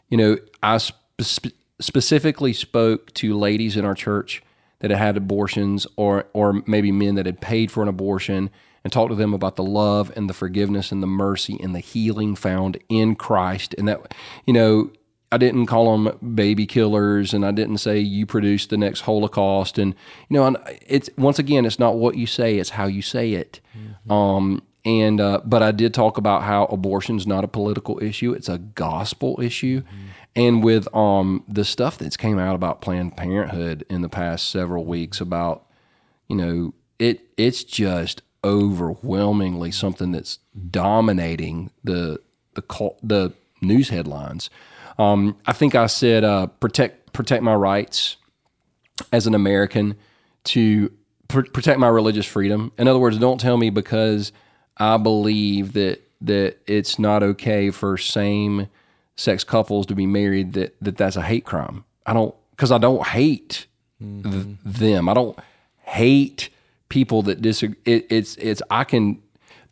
you 0.10 0.18
know 0.18 0.38
I 0.62 0.78
spe- 0.78 1.54
specifically 1.80 2.54
spoke 2.54 3.14
to 3.16 3.38
ladies 3.38 3.78
in 3.78 3.86
our 3.86 3.96
church 3.96 4.42
that 4.80 4.92
had 4.92 5.00
had 5.00 5.18
abortions, 5.18 5.88
or 5.96 6.28
or 6.34 6.62
maybe 6.66 6.92
men 6.92 7.16
that 7.16 7.26
had 7.26 7.42
paid 7.42 7.72
for 7.72 7.82
an 7.82 7.90
abortion, 7.90 8.50
and 8.84 8.94
talked 8.94 9.10
to 9.10 9.16
them 9.16 9.34
about 9.34 9.56
the 9.56 9.64
love 9.64 10.12
and 10.16 10.30
the 10.30 10.34
forgiveness 10.34 10.92
and 10.92 11.02
the 11.02 11.08
mercy 11.08 11.58
and 11.62 11.74
the 11.74 11.80
healing 11.80 12.36
found 12.36 12.78
in 12.90 13.16
Christ, 13.16 13.74
and 13.78 13.88
that 13.88 14.14
you 14.46 14.54
know 14.54 14.92
I 15.32 15.38
didn't 15.38 15.66
call 15.66 15.98
them 15.98 16.36
baby 16.36 16.66
killers, 16.66 17.34
and 17.34 17.46
I 17.46 17.52
didn't 17.52 17.80
say 17.80 18.00
you 18.00 18.26
produced 18.26 18.70
the 18.70 18.78
next 18.78 19.02
Holocaust. 19.02 19.78
And 19.78 19.94
you 20.30 20.36
know, 20.36 20.56
it's 20.86 21.10
once 21.18 21.38
again, 21.40 21.66
it's 21.66 21.80
not 21.80 21.96
what 21.98 22.16
you 22.16 22.28
say; 22.28 22.58
it's 22.58 22.72
how 22.72 22.86
you 22.86 23.02
say 23.02 23.34
it. 23.34 23.60
Um, 24.10 24.62
and 24.86 25.20
uh, 25.20 25.42
but 25.44 25.62
I 25.62 25.72
did 25.72 25.94
talk 25.94 26.18
about 26.18 26.44
how 26.44 26.66
abortion's 26.66 27.28
not 27.28 27.44
a 27.44 27.48
political 27.48 28.02
issue; 28.02 28.32
it's 28.32 28.48
a 28.48 28.58
gospel 28.58 29.40
issue. 29.42 29.82
And 30.38 30.64
with 30.64 30.88
um, 30.96 31.44
the 31.48 31.66
stuff 31.66 31.98
that's 31.98 32.16
came 32.16 32.38
out 32.38 32.56
about 32.56 32.80
Planned 32.80 33.18
Parenthood 33.18 33.84
in 33.90 34.04
the 34.04 34.08
past 34.08 34.52
several 34.52 34.86
weeks 34.86 35.20
about 35.20 35.66
you 36.28 36.36
know 36.36 36.74
it 37.00 37.22
it's 37.38 37.64
just 37.64 38.22
overwhelmingly 38.44 39.72
something 39.72 40.12
that's 40.12 40.38
dominating 40.70 41.72
the 41.84 42.20
the 42.54 42.62
the 43.02 43.34
news 43.62 43.90
headlines. 43.90 44.52
Um, 45.00 45.38
I 45.48 45.54
think 45.54 45.74
I 45.74 45.88
said 45.88 46.24
uh, 46.24 46.46
protect 46.46 47.14
protect 47.14 47.42
my 47.42 47.56
rights 47.56 48.18
as 49.12 49.26
an 49.26 49.34
American 49.34 49.96
to 50.46 50.92
pr- 51.28 51.42
protect 51.42 51.80
my 51.80 51.88
religious 51.88 52.28
freedom. 52.28 52.72
In 52.78 52.88
other 52.88 53.00
words, 53.00 53.18
don't 53.18 53.40
tell 53.40 53.58
me 53.58 53.72
because 53.72 54.32
I 54.78 54.98
believe 54.98 55.74
that 55.74 56.04
that 56.22 56.58
it's 56.68 57.00
not 57.00 57.24
okay 57.24 57.72
for 57.72 57.98
same 57.98 58.68
sex 59.18 59.44
couples 59.44 59.86
to 59.88 59.96
be 59.96 60.06
married 60.06 60.54
that, 60.54 60.76
that 60.82 60.96
that's 60.98 61.16
a 61.18 61.22
hate 61.22 61.44
crime. 61.44 61.84
I 62.06 62.14
don't 62.14 62.34
because 62.52 62.72
I 62.72 62.78
don't 62.78 63.06
hate 63.08 63.68
th- 64.00 64.46
them. 64.64 65.10
I 65.10 65.14
don't 65.14 65.38
hate 65.82 66.50
people 66.90 67.22
that 67.24 67.42
disagree. 67.42 67.78
It, 67.86 68.08
it's 68.10 68.36
it's 68.38 68.62
I 68.72 68.84
can 68.86 69.22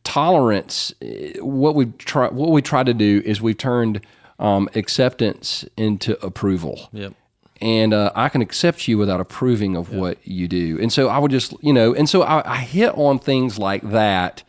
tolerance. 0.04 0.94
eh, 1.02 1.34
What 1.40 1.76
we 1.76 1.86
try 1.98 2.28
what 2.30 2.52
we 2.52 2.62
try 2.62 2.84
to 2.84 2.94
do 2.94 3.22
is 3.26 3.42
we've 3.42 3.58
turned 3.58 4.02
um, 4.40 4.70
acceptance 4.76 5.66
into 5.78 6.24
approval 6.26 6.90
Yep. 6.92 7.14
and 7.62 7.94
uh, 7.94 8.12
I 8.16 8.28
can 8.30 8.42
accept 8.42 8.86
you 8.88 8.98
without 8.98 9.22
approving 9.22 9.78
of 9.78 9.94
what 9.94 10.18
you 10.28 10.48
do. 10.50 10.78
And 10.82 10.92
so 10.92 11.08
I 11.08 11.20
would 11.20 11.32
just, 11.32 11.54
you 11.64 11.72
know, 11.72 11.94
and 11.96 12.10
so 12.10 12.22
I, 12.24 12.54
I 12.54 12.58
hit 12.58 12.90
on 12.98 13.18
things 13.20 13.58
like 13.58 13.82
that. 13.92 14.44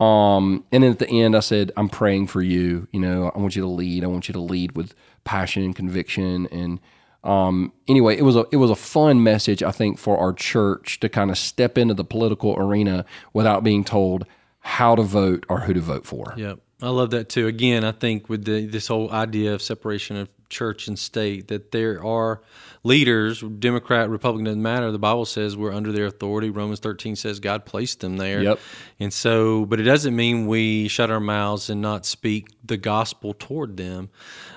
Um, 0.00 0.64
and 0.72 0.82
then 0.82 0.90
at 0.90 0.98
the 0.98 1.08
end, 1.08 1.36
I 1.36 1.40
said, 1.40 1.72
I'm 1.76 1.88
praying 1.88 2.26
for 2.26 2.42
you. 2.42 2.88
You 2.92 3.00
know, 3.00 3.30
I 3.34 3.38
want 3.38 3.56
you 3.56 3.62
to 3.62 3.68
lead. 3.68 4.04
I 4.04 4.08
want 4.08 4.28
you 4.28 4.32
to 4.32 4.40
lead 4.40 4.72
with 4.72 4.94
passion 5.24 5.62
and 5.62 5.74
conviction. 5.74 6.46
And 6.50 6.80
um, 7.22 7.72
anyway, 7.88 8.16
it 8.16 8.22
was 8.22 8.36
a 8.36 8.44
it 8.50 8.56
was 8.56 8.70
a 8.70 8.76
fun 8.76 9.22
message, 9.22 9.62
I 9.62 9.70
think, 9.70 9.98
for 9.98 10.18
our 10.18 10.32
church 10.32 11.00
to 11.00 11.08
kind 11.08 11.30
of 11.30 11.38
step 11.38 11.78
into 11.78 11.94
the 11.94 12.04
political 12.04 12.58
arena 12.58 13.04
without 13.32 13.64
being 13.64 13.84
told 13.84 14.26
how 14.60 14.94
to 14.94 15.02
vote 15.02 15.46
or 15.48 15.60
who 15.60 15.74
to 15.74 15.80
vote 15.80 16.06
for. 16.06 16.34
Yep. 16.36 16.58
I 16.82 16.88
love 16.88 17.10
that 17.10 17.28
too. 17.28 17.46
Again, 17.46 17.84
I 17.84 17.92
think 17.92 18.28
with 18.28 18.44
the, 18.44 18.66
this 18.66 18.88
whole 18.88 19.10
idea 19.10 19.54
of 19.54 19.62
separation 19.62 20.16
of 20.16 20.28
church 20.48 20.86
and 20.88 20.98
state, 20.98 21.48
that 21.48 21.70
there 21.72 22.04
are 22.04 22.42
leaders, 22.84 23.40
Democrat, 23.40 24.10
Republican, 24.10 24.44
doesn't 24.44 24.62
matter. 24.62 24.92
The 24.92 24.98
Bible 24.98 25.24
says 25.24 25.56
we're 25.56 25.72
under 25.72 25.90
their 25.90 26.04
authority. 26.06 26.50
Romans 26.50 26.80
13 26.80 27.16
says 27.16 27.40
God 27.40 27.64
placed 27.64 28.00
them 28.00 28.18
there. 28.18 28.42
Yep. 28.42 28.60
And 29.00 29.12
so, 29.12 29.64
but 29.64 29.80
it 29.80 29.84
doesn't 29.84 30.14
mean 30.14 30.46
we 30.46 30.88
shut 30.88 31.10
our 31.10 31.18
mouths 31.18 31.70
and 31.70 31.80
not 31.80 32.04
speak 32.04 32.48
the 32.62 32.76
gospel 32.76 33.34
toward 33.38 33.78
them. 33.78 34.10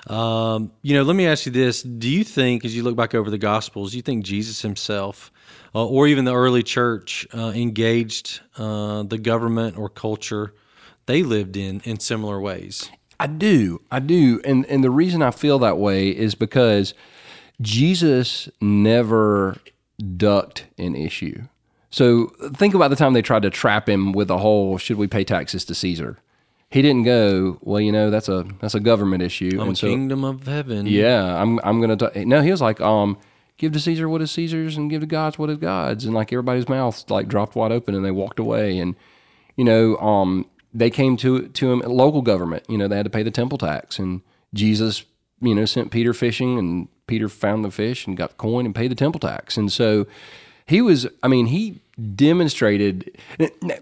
Um, 0.06 0.72
you 0.82 0.94
know, 0.94 1.02
let 1.02 1.16
me 1.16 1.26
ask 1.26 1.46
you 1.46 1.52
this. 1.52 1.82
Do 1.82 2.08
you 2.08 2.22
think, 2.22 2.64
as 2.64 2.76
you 2.76 2.82
look 2.82 2.96
back 2.96 3.14
over 3.14 3.30
the 3.30 3.38
gospels, 3.38 3.92
do 3.92 3.96
you 3.96 4.02
think 4.02 4.24
Jesus 4.24 4.60
himself, 4.60 5.32
uh, 5.74 5.86
or 5.86 6.06
even 6.06 6.26
the 6.26 6.34
early 6.34 6.62
church, 6.62 7.26
uh, 7.34 7.52
engaged 7.54 8.40
uh, 8.58 9.04
the 9.04 9.18
government 9.18 9.78
or 9.78 9.88
culture 9.88 10.54
they 11.06 11.22
lived 11.22 11.56
in 11.56 11.80
in 11.80 11.98
similar 11.98 12.38
ways? 12.38 12.90
I 13.18 13.26
do. 13.26 13.80
I 13.90 14.00
do. 14.00 14.40
And 14.44 14.66
and 14.66 14.84
the 14.84 14.90
reason 14.90 15.22
I 15.22 15.30
feel 15.30 15.58
that 15.60 15.78
way 15.78 16.10
is 16.10 16.34
because 16.34 16.94
Jesus 17.60 18.48
never 18.60 19.56
ducked 20.16 20.66
an 20.78 20.94
issue. 20.94 21.42
So 21.90 22.26
think 22.54 22.74
about 22.74 22.88
the 22.88 22.96
time 22.96 23.14
they 23.14 23.22
tried 23.22 23.42
to 23.42 23.50
trap 23.50 23.88
him 23.88 24.12
with 24.12 24.28
the 24.28 24.38
whole 24.38 24.78
should 24.78 24.98
we 24.98 25.06
pay 25.06 25.24
taxes 25.24 25.64
to 25.66 25.74
Caesar? 25.74 26.18
He 26.70 26.82
didn't 26.82 27.04
go, 27.04 27.58
well, 27.62 27.80
you 27.80 27.90
know, 27.92 28.10
that's 28.10 28.28
a 28.28 28.44
that's 28.60 28.74
a 28.74 28.80
government 28.80 29.22
issue. 29.22 29.58
I'm 29.58 29.68
and 29.68 29.78
so 29.78 29.88
kingdom 29.88 30.22
of 30.22 30.46
heaven. 30.46 30.86
yeah, 30.86 31.40
I'm 31.40 31.58
I'm 31.64 31.80
gonna. 31.80 31.96
T-. 31.96 32.26
No, 32.26 32.42
he 32.42 32.50
was 32.50 32.60
like, 32.60 32.78
um, 32.82 33.16
give 33.56 33.72
to 33.72 33.80
Caesar 33.80 34.06
what 34.06 34.20
is 34.20 34.30
Caesar's, 34.32 34.76
and 34.76 34.90
give 34.90 35.00
to 35.00 35.06
God's 35.06 35.38
what 35.38 35.48
is 35.48 35.56
God's, 35.56 36.04
and 36.04 36.14
like 36.14 36.30
everybody's 36.30 36.68
mouth 36.68 37.10
like 37.10 37.26
dropped 37.26 37.56
wide 37.56 37.72
open, 37.72 37.94
and 37.94 38.04
they 38.04 38.10
walked 38.10 38.38
away, 38.38 38.78
and 38.78 38.96
you 39.56 39.64
know, 39.64 39.96
um, 39.96 40.44
they 40.74 40.90
came 40.90 41.16
to 41.18 41.48
to 41.48 41.72
him 41.72 41.80
local 41.80 42.20
government. 42.20 42.64
You 42.68 42.76
know, 42.76 42.86
they 42.86 42.96
had 42.96 43.06
to 43.06 43.10
pay 43.10 43.22
the 43.22 43.30
temple 43.30 43.56
tax, 43.56 43.98
and 43.98 44.20
Jesus, 44.52 45.04
you 45.40 45.54
know, 45.54 45.64
sent 45.64 45.90
Peter 45.90 46.12
fishing, 46.12 46.58
and 46.58 46.88
Peter 47.08 47.28
found 47.28 47.64
the 47.64 47.70
fish 47.72 48.06
and 48.06 48.16
got 48.16 48.30
the 48.30 48.36
coin 48.36 48.64
and 48.66 48.74
paid 48.74 48.90
the 48.92 48.94
temple 48.94 49.18
tax, 49.18 49.56
and 49.56 49.72
so 49.72 50.06
he 50.64 50.80
was. 50.80 51.08
I 51.22 51.28
mean, 51.28 51.46
he 51.46 51.80
demonstrated 52.14 53.10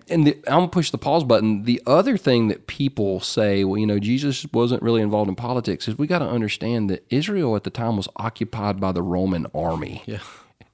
and 0.09 0.27
the, 0.27 0.35
i'm 0.47 0.61
gonna 0.61 0.69
push 0.69 0.91
the 0.91 0.97
pause 0.97 1.23
button 1.23 1.65
the 1.65 1.83
other 1.87 2.17
thing 2.17 2.49
that 2.49 2.67
people 2.67 3.21
say 3.21 3.63
well 3.63 3.77
you 3.77 3.87
know 3.87 3.99
jesus 3.99 4.47
wasn't 4.55 4.83
really 4.83 5.03
involved 5.03 5.29
in 5.29 5.35
politics 5.37 5.87
is 5.87 5.99
we 5.99 6.07
got 6.07 6.21
to 6.21 6.25
understand 6.27 6.89
that 6.89 7.05
israel 7.11 7.55
at 7.57 7.65
the 7.65 7.69
time 7.71 7.95
was 7.95 8.09
occupied 8.17 8.81
by 8.81 8.91
the 8.91 9.03
roman 9.03 9.45
army 9.55 10.03
Yeah. 10.07 10.21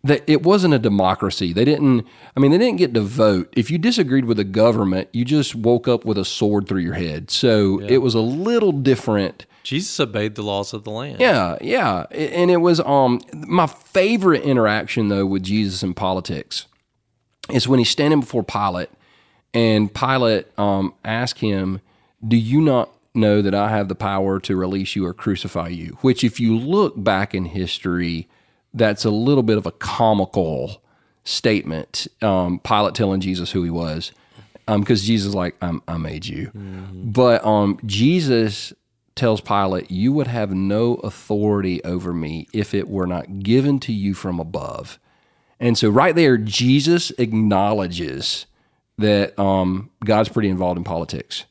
That 0.04 0.22
it 0.26 0.42
wasn't 0.42 0.74
a 0.74 0.78
democracy. 0.78 1.52
They 1.52 1.64
didn't 1.64 2.06
i 2.36 2.40
mean 2.40 2.50
they 2.50 2.58
didn't 2.58 2.78
get 2.78 2.94
to 2.94 3.00
vote. 3.00 3.52
If 3.56 3.70
you 3.70 3.78
disagreed 3.78 4.24
with 4.24 4.36
the 4.36 4.44
government 4.44 5.08
you 5.12 5.24
just 5.24 5.54
woke 5.54 5.86
up 5.88 6.04
with 6.04 6.18
a 6.18 6.24
sword 6.24 6.66
through 6.68 6.80
your 6.80 6.94
head. 6.94 7.30
So 7.30 7.80
it 7.80 7.98
was 7.98 8.14
a 8.14 8.20
little 8.20 8.72
different. 8.72 9.46
Jesus 9.62 10.00
obeyed 10.00 10.34
the 10.34 10.42
laws 10.42 10.72
of 10.72 10.82
the 10.82 10.90
land. 10.90 11.20
yeah, 11.20 11.56
yeah, 11.60 12.06
and 12.10 12.50
it 12.50 12.56
was 12.56 12.80
um 12.80 13.20
my 13.32 13.66
favorite 13.66 14.42
interaction 14.42 15.08
though 15.08 15.26
with 15.26 15.44
Jesus 15.44 15.82
in 15.82 15.94
politics 15.94 16.66
is 17.50 17.68
when 17.68 17.78
he's 17.78 17.90
standing 17.90 18.20
before 18.20 18.42
Pilate, 18.42 18.90
and 19.54 19.92
Pilate 19.94 20.46
um 20.58 20.94
asked 21.04 21.38
him, 21.40 21.80
"Do 22.26 22.36
you 22.36 22.60
not 22.60 22.90
know 23.14 23.40
that 23.42 23.54
I 23.54 23.68
have 23.68 23.88
the 23.88 23.94
power 23.94 24.40
to 24.40 24.56
release 24.56 24.96
you 24.96 25.06
or 25.06 25.14
crucify 25.14 25.68
you?" 25.68 25.96
Which, 26.00 26.24
if 26.24 26.40
you 26.40 26.58
look 26.58 26.94
back 27.02 27.34
in 27.34 27.44
history, 27.46 28.28
that's 28.74 29.04
a 29.04 29.10
little 29.10 29.42
bit 29.42 29.58
of 29.58 29.66
a 29.66 29.72
comical 29.72 30.82
statement. 31.24 32.06
Um, 32.20 32.58
Pilate 32.60 32.94
telling 32.94 33.20
Jesus 33.20 33.52
who 33.52 33.62
he 33.62 33.70
was, 33.70 34.12
because 34.66 35.04
Jesus 35.04 35.28
is 35.28 35.34
like, 35.34 35.56
I'm, 35.60 35.82
"I 35.86 35.96
made 35.98 36.26
you," 36.26 36.50
but 36.94 37.44
um 37.44 37.78
Jesus 37.84 38.72
tells 39.14 39.40
Pilate, 39.40 39.90
You 39.90 40.12
would 40.12 40.26
have 40.26 40.52
no 40.52 40.94
authority 40.96 41.82
over 41.84 42.12
me 42.12 42.46
if 42.52 42.74
it 42.74 42.88
were 42.88 43.06
not 43.06 43.40
given 43.40 43.78
to 43.80 43.92
you 43.92 44.14
from 44.14 44.40
above. 44.40 44.98
And 45.60 45.76
so, 45.78 45.88
right 45.90 46.14
there, 46.14 46.36
Jesus 46.38 47.10
acknowledges 47.18 48.46
that 48.98 49.38
um, 49.38 49.90
God's 50.04 50.28
pretty 50.28 50.48
involved 50.48 50.78
in 50.78 50.84
politics. 50.84 51.44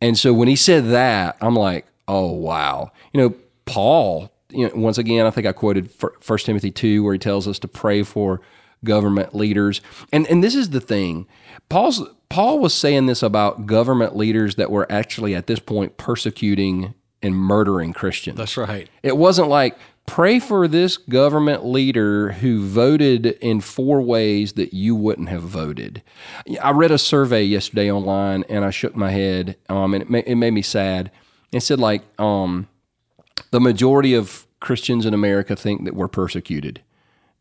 And 0.00 0.18
so, 0.18 0.32
when 0.32 0.48
he 0.48 0.56
said 0.56 0.86
that, 0.90 1.36
I'm 1.40 1.56
like, 1.56 1.86
Oh, 2.08 2.32
wow. 2.32 2.90
You 3.12 3.20
know, 3.20 3.34
Paul, 3.66 4.29
you 4.52 4.68
know, 4.68 4.74
once 4.74 4.98
again, 4.98 5.26
I 5.26 5.30
think 5.30 5.46
I 5.46 5.52
quoted 5.52 5.90
First 6.20 6.46
Timothy 6.46 6.70
2, 6.70 7.02
where 7.02 7.12
he 7.12 7.18
tells 7.18 7.46
us 7.48 7.58
to 7.60 7.68
pray 7.68 8.02
for 8.02 8.40
government 8.84 9.34
leaders. 9.34 9.80
And, 10.12 10.26
and 10.28 10.42
this 10.42 10.54
is 10.54 10.70
the 10.70 10.80
thing 10.80 11.26
Paul's, 11.68 12.02
Paul 12.28 12.58
was 12.58 12.74
saying 12.74 13.06
this 13.06 13.22
about 13.22 13.66
government 13.66 14.16
leaders 14.16 14.54
that 14.56 14.70
were 14.70 14.90
actually 14.90 15.34
at 15.34 15.46
this 15.46 15.60
point 15.60 15.96
persecuting 15.96 16.94
and 17.22 17.34
murdering 17.36 17.92
Christians. 17.92 18.38
That's 18.38 18.56
right. 18.56 18.88
It 19.02 19.16
wasn't 19.16 19.48
like 19.48 19.76
pray 20.06 20.40
for 20.40 20.66
this 20.66 20.96
government 20.96 21.64
leader 21.64 22.32
who 22.32 22.66
voted 22.66 23.26
in 23.26 23.60
four 23.60 24.00
ways 24.00 24.54
that 24.54 24.72
you 24.72 24.96
wouldn't 24.96 25.28
have 25.28 25.42
voted. 25.42 26.02
I 26.62 26.70
read 26.70 26.90
a 26.90 26.98
survey 26.98 27.44
yesterday 27.44 27.90
online 27.90 28.44
and 28.48 28.64
I 28.64 28.70
shook 28.70 28.96
my 28.96 29.10
head, 29.10 29.56
um, 29.68 29.94
and 29.94 30.02
it, 30.02 30.10
ma- 30.10 30.22
it 30.26 30.34
made 30.34 30.52
me 30.52 30.62
sad. 30.62 31.10
It 31.52 31.60
said 31.60 31.78
like 31.78 32.02
um, 32.18 32.68
the 33.50 33.60
majority 33.60 34.14
of 34.14 34.46
Christians 34.60 35.06
in 35.06 35.14
America 35.14 35.56
think 35.56 35.84
that 35.84 35.94
we're 35.94 36.08
persecuted. 36.08 36.82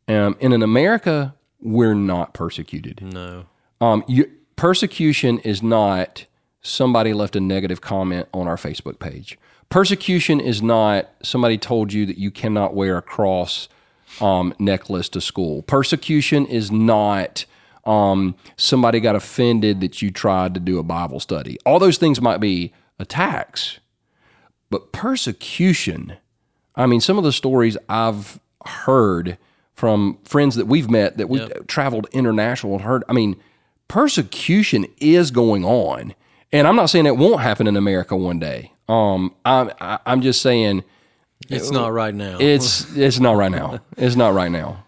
Um, 0.07 0.37
and 0.41 0.53
in 0.53 0.63
America, 0.63 1.35
we're 1.61 1.93
not 1.93 2.33
persecuted. 2.33 3.01
No. 3.01 3.45
Um, 3.81 4.03
you, 4.07 4.31
persecution 4.55 5.39
is 5.39 5.61
not 5.61 6.25
somebody 6.61 7.13
left 7.13 7.35
a 7.35 7.39
negative 7.39 7.81
comment 7.81 8.27
on 8.33 8.47
our 8.47 8.57
Facebook 8.57 8.99
page. 8.99 9.37
Persecution 9.69 10.39
is 10.39 10.61
not 10.61 11.09
somebody 11.21 11.57
told 11.57 11.93
you 11.93 12.05
that 12.05 12.17
you 12.17 12.31
cannot 12.31 12.73
wear 12.73 12.97
a 12.97 13.01
cross 13.01 13.69
um, 14.19 14.53
necklace 14.57 15.09
to 15.09 15.21
school. 15.21 15.61
Persecution 15.61 16.45
is 16.47 16.71
not 16.71 17.45
um, 17.85 18.35
somebody 18.57 18.99
got 18.99 19.15
offended 19.15 19.81
that 19.81 20.01
you 20.01 20.11
tried 20.11 20.53
to 20.55 20.59
do 20.59 20.79
a 20.79 20.83
Bible 20.83 21.19
study. 21.19 21.57
All 21.65 21.79
those 21.79 21.97
things 21.97 22.19
might 22.19 22.39
be 22.39 22.73
attacks, 22.97 23.79
but 24.69 24.91
persecution, 24.91 26.17
I 26.75 26.85
mean, 26.85 27.01
some 27.01 27.17
of 27.17 27.23
the 27.23 27.31
stories 27.31 27.77
I've 27.87 28.39
heard 28.65 29.37
from 29.73 30.17
friends 30.25 30.55
that 30.55 30.65
we've 30.67 30.89
met 30.89 31.17
that 31.17 31.29
we've 31.29 31.41
Yep. 31.41 31.67
traveled 31.67 32.07
international 32.11 32.73
and 32.73 32.81
heard, 32.83 33.03
I 33.09 33.13
mean, 33.13 33.35
persecution 33.87 34.85
is 34.99 35.31
going 35.31 35.63
on. 35.65 36.13
And 36.51 36.67
I'm 36.67 36.75
not 36.75 36.89
saying 36.89 37.05
it 37.05 37.15
won't 37.17 37.41
happen 37.41 37.67
in 37.67 37.77
America 37.77 38.15
one 38.17 38.39
day. 38.39 38.73
Um, 38.87 39.33
I'm, 39.45 39.71
I- 39.79 39.99
I'm 40.05 40.21
just 40.21 40.41
saying 40.41 40.83
It's 41.47 41.71
not 41.71 41.93
right 41.93 42.13
now. 42.13 42.37
it's 42.39 42.85
it's 42.97 43.19
not 43.19 43.37
right 43.37 43.51
now. 43.51 43.79
It's 43.97 44.15
not 44.15 44.33
right 44.33 44.51
now. 44.51 44.83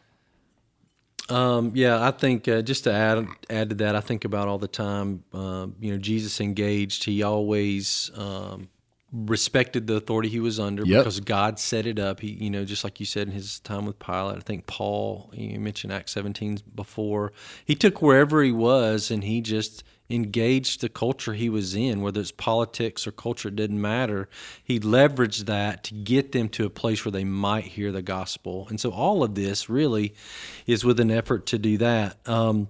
Um, 1.30 1.72
yeah, 1.76 2.06
I 2.06 2.12
think 2.12 2.48
uh, 2.48 2.62
just 2.62 2.84
to 2.84 2.91
add 2.91 3.26
add 3.50 3.70
to 3.70 3.76
that, 3.76 3.96
I 3.96 4.02
think 4.02 4.26
about 4.26 4.48
all 4.50 4.58
the 4.58 4.67
time. 4.67 5.24
Um, 5.34 5.76
you 5.80 5.91
know, 5.91 5.98
Jesus 5.98 6.41
engaged. 6.41 7.06
He 7.06 7.24
always 7.24 8.12
um, 8.15 8.67
respected 9.12 9.88
the 9.88 9.95
authority 9.95 10.30
he 10.30 10.39
was 10.39 10.60
under 10.60 10.86
Yep. 10.86 11.02
because 11.02 11.19
God 11.19 11.60
set 11.60 11.86
it 11.86 12.00
up. 12.00 12.21
He, 12.21 12.32
you 12.32 12.50
know, 12.50 12.63
just 12.63 12.84
like 12.84 13.00
you 13.00 13.06
said 13.06 13.28
in 13.28 13.34
his 13.34 13.60
time 13.60 13.86
with 13.86 14.00
Pilate. 14.00 14.38
I 14.38 14.39
think 14.39 14.67
Paul. 14.67 15.30
You 15.34 15.60
mentioned 15.60 15.91
Acts 15.91 16.13
17 16.13 16.60
before. 16.76 17.34
He 17.65 17.76
took 17.76 18.02
wherever 18.02 18.41
he 18.41 18.52
was 18.52 19.12
and 19.12 19.24
he 19.24 19.41
just 19.41 19.84
engaged 20.10 20.82
the 20.82 20.89
culture 20.89 21.34
he 21.34 21.50
was 21.50 21.74
in, 21.76 22.02
whether 22.02 22.19
it's 22.19 22.32
politics 22.32 23.08
or 23.08 23.12
culture, 23.12 23.47
it 23.47 23.56
didn't 23.56 23.80
matter. 23.80 24.28
He 24.63 24.80
leveraged 24.80 25.45
that 25.45 25.86
to 25.86 25.93
get 25.93 26.32
them 26.34 26.50
to 26.50 26.65
a 26.65 26.69
place 26.69 27.06
where 27.06 27.12
they 27.12 27.24
might 27.24 27.63
hear 27.63 27.91
the 27.91 28.02
gospel. 28.02 28.67
And 28.69 28.80
so 28.80 28.91
all 28.91 29.24
of 29.24 29.36
this 29.36 29.69
really 29.69 30.13
is 30.67 30.84
with 30.84 31.00
an 31.00 31.12
effort 31.12 31.45
to 31.47 31.58
do 31.58 31.78
that. 31.78 32.17
Um, 32.28 32.67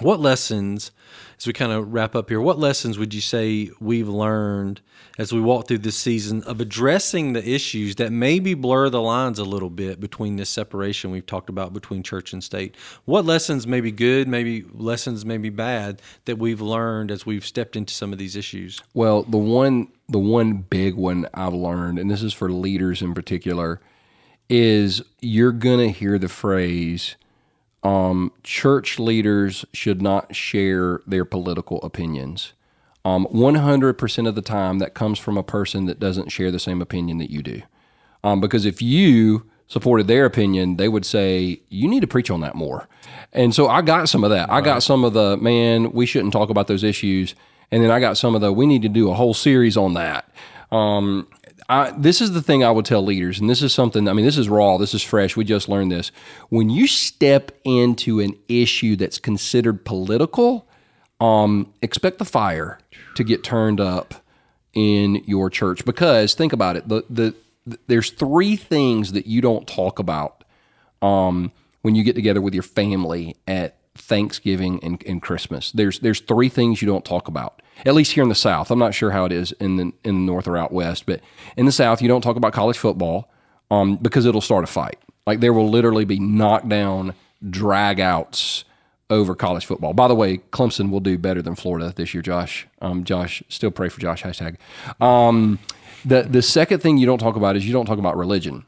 what 0.00 0.20
lessons, 0.20 0.90
as 1.38 1.46
we 1.46 1.52
kind 1.52 1.72
of 1.72 1.92
wrap 1.92 2.14
up 2.14 2.28
here, 2.28 2.40
what 2.40 2.58
lessons 2.58 2.98
would 2.98 3.14
you 3.14 3.20
say 3.20 3.70
we've 3.80 4.08
learned 4.08 4.80
as 5.18 5.32
we 5.32 5.40
walk 5.40 5.66
through 5.66 5.78
this 5.78 5.96
season 5.96 6.42
of 6.44 6.60
addressing 6.60 7.32
the 7.32 7.48
issues 7.48 7.96
that 7.96 8.12
maybe 8.12 8.54
blur 8.54 8.88
the 8.88 9.00
lines 9.00 9.38
a 9.38 9.44
little 9.44 9.70
bit 9.70 10.00
between 10.00 10.36
this 10.36 10.48
separation 10.48 11.10
we've 11.10 11.26
talked 11.26 11.48
about 11.48 11.72
between 11.72 12.02
church 12.02 12.32
and 12.32 12.42
state? 12.42 12.76
What 13.04 13.24
lessons 13.24 13.66
may 13.66 13.80
be 13.80 13.90
good, 13.90 14.28
maybe 14.28 14.64
lessons 14.72 15.24
may 15.24 15.38
be 15.38 15.50
bad 15.50 16.00
that 16.26 16.38
we've 16.38 16.60
learned 16.60 17.10
as 17.10 17.26
we've 17.26 17.44
stepped 17.44 17.76
into 17.76 17.92
some 17.92 18.12
of 18.12 18.18
these 18.18 18.36
issues? 18.36 18.80
Well, 18.94 19.22
the 19.22 19.38
one 19.38 19.88
the 20.10 20.18
one 20.18 20.54
big 20.54 20.94
one 20.94 21.28
I've 21.34 21.52
learned, 21.52 21.98
and 21.98 22.10
this 22.10 22.22
is 22.22 22.32
for 22.32 22.50
leaders 22.50 23.02
in 23.02 23.12
particular, 23.12 23.78
is 24.48 25.02
you're 25.20 25.52
gonna 25.52 25.88
hear 25.88 26.18
the 26.18 26.28
phrase 26.28 27.16
um, 27.82 28.32
church 28.42 28.98
leaders 28.98 29.64
should 29.72 30.02
not 30.02 30.34
share 30.34 31.00
their 31.06 31.24
political 31.24 31.80
opinions. 31.82 32.52
Um, 33.04 33.26
100% 33.32 34.28
of 34.28 34.34
the 34.34 34.42
time, 34.42 34.78
that 34.80 34.94
comes 34.94 35.18
from 35.18 35.38
a 35.38 35.42
person 35.42 35.86
that 35.86 36.00
doesn't 36.00 36.30
share 36.30 36.50
the 36.50 36.58
same 36.58 36.82
opinion 36.82 37.18
that 37.18 37.30
you 37.30 37.42
do. 37.42 37.62
Um, 38.24 38.40
because 38.40 38.66
if 38.66 38.82
you 38.82 39.48
supported 39.68 40.08
their 40.08 40.24
opinion, 40.24 40.76
they 40.76 40.88
would 40.88 41.06
say, 41.06 41.60
you 41.68 41.88
need 41.88 42.00
to 42.00 42.06
preach 42.06 42.30
on 42.30 42.40
that 42.40 42.54
more. 42.54 42.88
And 43.32 43.54
so 43.54 43.68
I 43.68 43.82
got 43.82 44.08
some 44.08 44.24
of 44.24 44.30
that. 44.30 44.50
I 44.50 44.60
got 44.60 44.82
some 44.82 45.04
of 45.04 45.12
the, 45.12 45.36
man, 45.36 45.92
we 45.92 46.06
shouldn't 46.06 46.32
talk 46.32 46.50
about 46.50 46.66
those 46.66 46.82
issues. 46.82 47.34
And 47.70 47.82
then 47.82 47.90
I 47.90 48.00
got 48.00 48.16
some 48.16 48.34
of 48.34 48.40
the, 48.40 48.52
we 48.52 48.66
need 48.66 48.82
to 48.82 48.88
do 48.88 49.10
a 49.10 49.14
whole 49.14 49.34
series 49.34 49.76
on 49.76 49.94
that. 49.94 50.30
Um, 50.72 51.28
I, 51.68 51.90
this 51.90 52.20
is 52.20 52.32
the 52.32 52.40
thing 52.40 52.64
I 52.64 52.70
would 52.70 52.86
tell 52.86 53.02
leaders, 53.02 53.38
and 53.38 53.50
this 53.50 53.62
is 53.62 53.74
something, 53.74 54.08
I 54.08 54.14
mean, 54.14 54.24
this 54.24 54.38
is 54.38 54.48
raw, 54.48 54.78
this 54.78 54.94
is 54.94 55.02
fresh. 55.02 55.36
We 55.36 55.44
just 55.44 55.68
learned 55.68 55.92
this. 55.92 56.10
When 56.48 56.70
you 56.70 56.86
step 56.86 57.52
into 57.64 58.20
an 58.20 58.34
issue 58.48 58.96
that's 58.96 59.18
considered 59.18 59.84
political, 59.84 60.66
um, 61.20 61.72
expect 61.82 62.18
the 62.18 62.24
fire 62.24 62.78
to 63.16 63.24
get 63.24 63.44
turned 63.44 63.80
up 63.80 64.14
in 64.74 65.16
your 65.26 65.50
church 65.50 65.84
because 65.84 66.34
think 66.34 66.52
about 66.52 66.76
it 66.76 66.88
the, 66.88 67.02
the, 67.10 67.34
the 67.66 67.78
there's 67.88 68.10
three 68.10 68.54
things 68.54 69.12
that 69.12 69.26
you 69.26 69.40
don't 69.40 69.66
talk 69.66 69.98
about 69.98 70.44
um, 71.02 71.50
when 71.82 71.94
you 71.94 72.04
get 72.04 72.14
together 72.14 72.40
with 72.40 72.54
your 72.54 72.62
family 72.62 73.36
at 73.48 73.76
Thanksgiving 73.96 74.78
and, 74.82 75.02
and 75.06 75.20
Christmas. 75.20 75.72
There's 75.72 75.98
there's 76.00 76.20
three 76.20 76.48
things 76.48 76.80
you 76.80 76.86
don't 76.86 77.04
talk 77.04 77.28
about. 77.28 77.60
At 77.86 77.94
least 77.94 78.12
here 78.12 78.22
in 78.22 78.28
the 78.28 78.34
South, 78.34 78.70
I'm 78.70 78.78
not 78.78 78.94
sure 78.94 79.10
how 79.10 79.24
it 79.24 79.32
is 79.32 79.52
in 79.52 79.76
the 79.76 79.92
in 80.04 80.14
the 80.14 80.32
North 80.32 80.48
or 80.48 80.56
out 80.56 80.72
West, 80.72 81.06
but 81.06 81.20
in 81.56 81.66
the 81.66 81.72
South, 81.72 82.02
you 82.02 82.08
don't 82.08 82.22
talk 82.22 82.36
about 82.36 82.52
college 82.52 82.78
football 82.78 83.30
um, 83.70 83.96
because 83.96 84.26
it'll 84.26 84.40
start 84.40 84.64
a 84.64 84.66
fight. 84.66 84.98
Like 85.26 85.40
there 85.40 85.52
will 85.52 85.68
literally 85.68 86.04
be 86.04 86.18
knockdown 86.18 87.14
dragouts 87.44 88.64
over 89.10 89.34
college 89.34 89.64
football. 89.64 89.92
By 89.92 90.08
the 90.08 90.14
way, 90.14 90.38
Clemson 90.38 90.90
will 90.90 91.00
do 91.00 91.16
better 91.18 91.42
than 91.42 91.54
Florida 91.54 91.92
this 91.94 92.12
year, 92.14 92.22
Josh. 92.22 92.66
Um, 92.80 93.04
Josh, 93.04 93.42
still 93.48 93.70
pray 93.70 93.88
for 93.88 94.00
Josh. 94.00 94.22
Hashtag. 94.22 94.56
Um, 95.00 95.58
the 96.04 96.22
the 96.22 96.42
second 96.42 96.80
thing 96.80 96.98
you 96.98 97.06
don't 97.06 97.18
talk 97.18 97.36
about 97.36 97.56
is 97.56 97.66
you 97.66 97.72
don't 97.72 97.86
talk 97.86 97.98
about 97.98 98.16
religion 98.16 98.64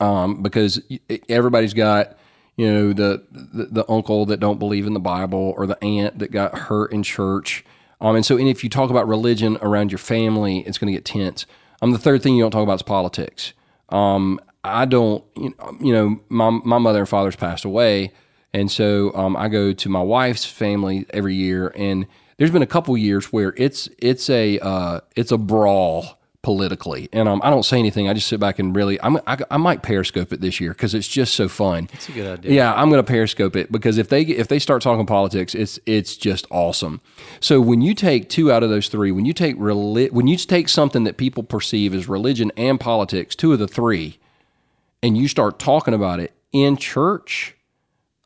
um, 0.00 0.42
because 0.42 0.80
everybody's 1.28 1.74
got 1.74 2.18
you 2.56 2.72
know 2.72 2.92
the, 2.92 3.24
the 3.30 3.64
the 3.66 3.90
uncle 3.90 4.26
that 4.26 4.40
don't 4.40 4.58
believe 4.58 4.86
in 4.86 4.94
the 4.94 5.00
Bible 5.00 5.54
or 5.56 5.66
the 5.66 5.82
aunt 5.82 6.18
that 6.18 6.30
got 6.30 6.56
hurt 6.56 6.92
in 6.92 7.02
church. 7.02 7.64
Um, 8.00 8.16
and 8.16 8.26
so, 8.26 8.36
and 8.36 8.48
if 8.48 8.62
you 8.62 8.70
talk 8.70 8.90
about 8.90 9.08
religion 9.08 9.58
around 9.62 9.90
your 9.90 9.98
family, 9.98 10.60
it's 10.60 10.78
going 10.78 10.92
to 10.92 10.96
get 10.96 11.04
tense. 11.04 11.46
Um, 11.82 11.92
the 11.92 11.98
third 11.98 12.22
thing 12.22 12.36
you 12.36 12.42
don't 12.42 12.50
talk 12.50 12.62
about 12.62 12.74
is 12.74 12.82
politics. 12.82 13.52
Um, 13.88 14.40
I 14.64 14.84
don't, 14.84 15.24
you 15.36 15.54
know, 15.56 15.76
you 15.80 15.92
know, 15.92 16.20
my 16.28 16.50
my 16.50 16.78
mother 16.78 17.00
and 17.00 17.08
father's 17.08 17.36
passed 17.36 17.64
away, 17.64 18.12
and 18.52 18.70
so 18.70 19.14
um, 19.14 19.36
I 19.36 19.48
go 19.48 19.72
to 19.72 19.88
my 19.88 20.02
wife's 20.02 20.44
family 20.44 21.06
every 21.10 21.34
year, 21.34 21.72
and 21.76 22.06
there's 22.36 22.50
been 22.50 22.62
a 22.62 22.66
couple 22.66 22.96
years 22.96 23.32
where 23.32 23.54
it's 23.56 23.88
it's 23.98 24.28
a 24.28 24.58
uh, 24.58 25.00
it's 25.14 25.30
a 25.30 25.38
brawl 25.38 26.18
politically, 26.46 27.08
and 27.12 27.28
um, 27.28 27.40
I 27.42 27.50
don't 27.50 27.64
say 27.64 27.76
anything. 27.76 28.08
I 28.08 28.14
just 28.14 28.28
sit 28.28 28.38
back 28.38 28.60
and 28.60 28.76
really, 28.76 29.02
I'm, 29.02 29.16
I, 29.26 29.36
I 29.50 29.56
might 29.56 29.82
Periscope 29.82 30.32
it 30.32 30.40
this 30.40 30.60
year 30.60 30.74
because 30.74 30.94
it's 30.94 31.08
just 31.08 31.34
so 31.34 31.48
fun. 31.48 31.88
That's 31.90 32.08
a 32.08 32.12
good 32.12 32.38
idea. 32.38 32.52
Yeah, 32.52 32.72
I'm 32.72 32.88
going 32.88 33.04
to 33.04 33.10
Periscope 33.10 33.56
it 33.56 33.72
because 33.72 33.98
if 33.98 34.10
they 34.10 34.22
if 34.22 34.46
they 34.46 34.60
start 34.60 34.80
talking 34.80 35.06
politics, 35.06 35.56
it's 35.56 35.80
it's 35.86 36.16
just 36.16 36.46
awesome. 36.52 37.00
So 37.40 37.60
when 37.60 37.80
you 37.80 37.94
take 37.94 38.28
two 38.28 38.52
out 38.52 38.62
of 38.62 38.70
those 38.70 38.86
three, 38.86 39.10
when 39.10 39.24
you 39.24 39.32
take 39.32 39.56
reli- 39.56 40.12
when 40.12 40.28
you 40.28 40.36
take 40.36 40.68
something 40.68 41.02
that 41.02 41.16
people 41.16 41.42
perceive 41.42 41.92
as 41.92 42.08
religion 42.08 42.52
and 42.56 42.78
politics, 42.78 43.34
two 43.34 43.52
of 43.52 43.58
the 43.58 43.66
three, 43.66 44.20
and 45.02 45.18
you 45.18 45.26
start 45.26 45.58
talking 45.58 45.94
about 45.94 46.20
it 46.20 46.32
in 46.52 46.76
church, 46.76 47.55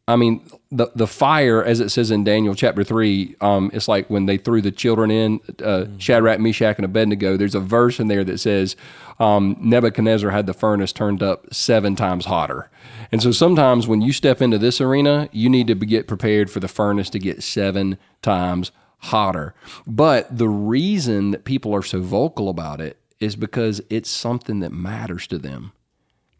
I 0.09 0.17
mean, 0.17 0.45
the 0.73 0.89
the 0.95 1.07
fire, 1.07 1.63
as 1.63 1.79
it 1.79 1.91
says 1.91 2.11
in 2.11 2.25
Daniel 2.25 2.55
chapter 2.55 2.83
three, 2.83 3.37
um, 3.41 3.71
it's 3.73 3.87
like 3.87 4.11
when 4.11 4.27
they 4.27 4.39
threw 4.39 4.61
the 4.61 4.73
children 4.73 5.11
in, 5.11 5.41
uh, 5.63 5.87
Shadrach, 5.99 6.41
Meshach, 6.41 6.77
and 6.77 6.85
Abednego. 6.85 7.37
There's 7.37 7.55
a 7.55 7.61
verse 7.61 8.01
in 8.01 8.09
there 8.09 8.25
that 8.25 8.39
says 8.39 8.75
um, 9.21 9.57
Nebuchadnezzar 9.61 10.31
had 10.31 10.47
the 10.47 10.55
furnace 10.55 10.93
turned 10.93 11.23
up 11.23 11.53
seven 11.55 11.95
times 11.95 12.25
hotter. 12.25 12.71
And 13.13 13.23
so 13.23 13.31
sometimes 13.31 13.87
when 13.87 14.01
you 14.01 14.13
step 14.13 14.43
into 14.43 14.59
this 14.59 14.81
arena, 14.81 15.29
you 15.33 15.49
need 15.49 15.67
to 15.69 15.75
be, 15.75 15.87
get 15.87 16.09
prepared 16.09 16.51
for 16.51 16.61
the 16.61 16.69
furnace 16.69 17.11
to 17.11 17.19
get 17.19 17.43
seven 17.43 17.99
times 18.23 18.73
hotter. 18.99 19.55
But 19.87 20.37
the 20.37 20.49
reason 20.49 21.31
that 21.31 21.45
people 21.45 21.75
are 21.75 21.83
so 21.83 22.01
vocal 22.01 22.49
about 22.49 22.81
it 22.81 22.99
is 23.21 23.37
because 23.37 23.81
it's 23.91 24.11
something 24.11 24.61
that 24.61 24.73
matters 24.73 25.27
to 25.29 25.39
them 25.39 25.73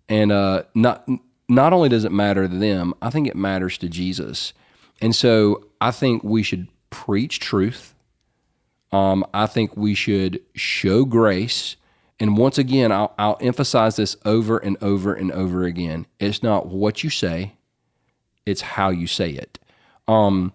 and 0.09 0.33
uh, 0.33 0.65
not 0.75 1.09
not 1.51 1.73
only 1.73 1.89
does 1.89 2.05
it 2.05 2.13
matter 2.13 2.47
to 2.47 2.57
them, 2.57 2.95
I 3.03 3.11
think 3.11 3.27
it 3.27 3.37
matters 3.37 3.77
to 3.79 3.89
Jesus. 3.89 4.53
And 5.01 5.15
so 5.15 5.65
I 5.81 5.91
think 5.91 6.23
we 6.23 6.43
should 6.43 6.69
preach 6.91 7.41
truth. 7.41 7.95
Um, 8.93 9.27
I 9.35 9.47
think 9.47 9.77
we 9.77 9.95
should 9.95 10.41
show 10.55 11.05
grace. 11.05 11.77
And 12.19 12.37
once 12.37 12.57
again, 12.59 12.93
I'll, 12.93 13.15
I'll 13.19 13.39
emphasize 13.41 13.97
this 13.97 14.17
over 14.25 14.59
and 14.59 14.77
over 14.83 15.13
and 15.13 15.33
over 15.33 15.65
again. 15.65 16.07
It's 16.19 16.43
not 16.43 16.67
what 16.67 17.03
you 17.03 17.11
say; 17.11 17.55
it's 18.45 18.61
how 18.61 18.91
you 18.91 19.07
say 19.07 19.31
it. 19.31 19.59
Um, 20.07 20.53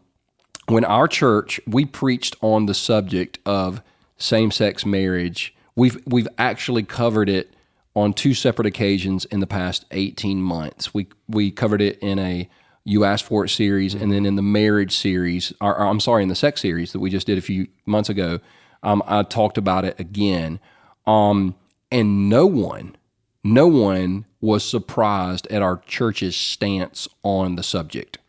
when 0.67 0.86
our 0.86 1.08
church 1.08 1.60
we 1.65 1.86
preached 1.86 2.36
on 2.41 2.67
the 2.67 2.73
subject 2.73 3.39
of 3.45 3.81
same-sex 4.17 4.86
marriage, 4.86 5.55
we've 5.75 5.97
we've 6.05 6.27
actually 6.38 6.84
covered 6.84 7.29
it 7.29 7.55
on 7.95 8.13
two 8.13 8.34
separate 8.34 8.67
occasions 8.67 9.25
in 9.25 9.39
the 9.39 9.47
past 9.47 9.86
18 9.91 10.41
months. 10.41 10.93
We 10.93 11.08
we 11.27 11.51
covered 11.51 11.81
it 11.81 11.97
in 11.99 12.19
a 12.19 12.49
you 12.84 13.03
asked 13.03 13.23
for 13.23 13.43
it 13.43 13.49
series, 13.49 13.95
and 13.95 14.12
then 14.12 14.25
in 14.25 14.36
the 14.36 14.43
marriage 14.43 14.95
series, 14.95 15.51
or, 15.60 15.75
or 15.75 15.88
I'm 15.88 15.99
sorry, 15.99 16.21
in 16.21 16.29
the 16.29 16.36
sex 16.36 16.62
series 16.62 16.91
that 16.91 16.99
we 16.99 17.10
just 17.10 17.25
did 17.25 17.38
a 17.38 17.41
few 17.41 17.67
months 17.86 18.10
ago, 18.10 18.39
um, 18.84 19.01
I 19.08 19.23
talked 19.23 19.58
about 19.58 19.86
it 19.86 19.99
again. 19.99 20.60
Um, 21.08 21.55
and 21.91 22.29
no 22.29 22.45
one, 22.45 22.95
no 23.43 23.67
one 23.67 24.25
was 24.39 24.63
surprised 24.63 25.47
at 25.47 25.63
our 25.63 25.77
church's 25.88 26.36
stance 26.36 27.08
on 27.23 27.55
the 27.55 27.63
subject. 27.63 28.19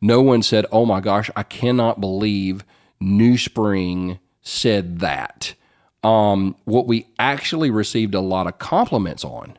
No 0.00 0.20
one 0.20 0.42
said, 0.42 0.66
"Oh 0.70 0.86
my 0.86 1.00
gosh, 1.00 1.30
I 1.34 1.42
cannot 1.42 2.00
believe 2.00 2.64
NewSpring 3.02 4.18
said 4.42 5.00
that." 5.00 5.54
Um, 6.04 6.54
what 6.64 6.86
we 6.86 7.06
actually 7.18 7.70
received 7.70 8.14
a 8.14 8.20
lot 8.20 8.46
of 8.46 8.58
compliments 8.58 9.24
on 9.24 9.58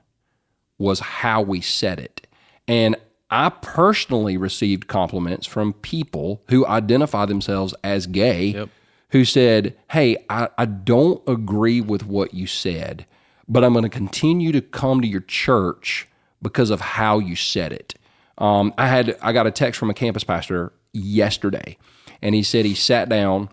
was 0.78 1.00
how 1.00 1.42
we 1.42 1.62
said 1.62 2.00
it. 2.00 2.28
And 2.68 2.96
I 3.32 3.50
personally 3.50 4.38
received 4.38 4.88
compliments 4.88 5.48
from 5.48 5.74
people 5.74 6.44
who 6.50 6.66
identify 6.68 7.26
themselves 7.26 7.74
as 7.84 8.06
gay 8.08 8.48
Yep. 8.48 8.70
who 9.10 9.26
said, 9.26 9.76
Hey, 9.92 10.18
I, 10.30 10.50
I 10.58 10.66
don't 10.66 11.22
agree 11.28 11.82
with 11.82 12.06
what 12.06 12.34
you 12.34 12.46
said, 12.46 13.06
but 13.48 13.64
I'm 13.64 13.74
going 13.74 13.84
to 13.84 13.90
continue 13.90 14.52
to 14.52 14.62
come 14.62 15.02
to 15.02 15.08
your 15.08 15.22
church 15.22 16.08
because 16.42 16.70
of 16.70 16.82
how 16.82 17.18
you 17.20 17.36
said 17.36 17.74
it. 17.74 17.96
Um, 18.38 18.74
I 18.78 18.88
had 18.88 19.18
I 19.22 19.32
got 19.32 19.48
a 19.48 19.52
text 19.52 19.80
from 19.80 19.90
a 19.90 19.94
campus 19.94 20.24
pastor 20.24 20.74
yesterday, 20.94 21.78
and 22.22 22.36
he 22.36 22.44
said 22.44 22.66
he 22.66 22.76
sat 22.76 23.10
down 23.10 23.50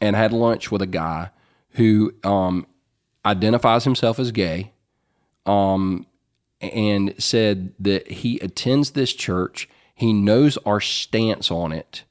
and 0.00 0.16
had 0.16 0.32
lunch 0.32 0.70
with 0.70 0.80
a 0.80 0.86
guy 0.86 1.30
who 1.76 2.12
um, 2.24 2.66
identifies 3.24 3.84
himself 3.84 4.18
as 4.18 4.32
gay, 4.32 4.72
um, 5.46 6.06
and 6.60 7.14
said 7.18 7.72
that 7.78 8.10
he 8.10 8.38
attends 8.40 8.90
this 8.90 9.12
church. 9.12 9.68
He 9.94 10.12
knows 10.12 10.58
our 10.58 10.80
stance 10.80 11.50
on 11.50 11.72
it, 11.72 12.04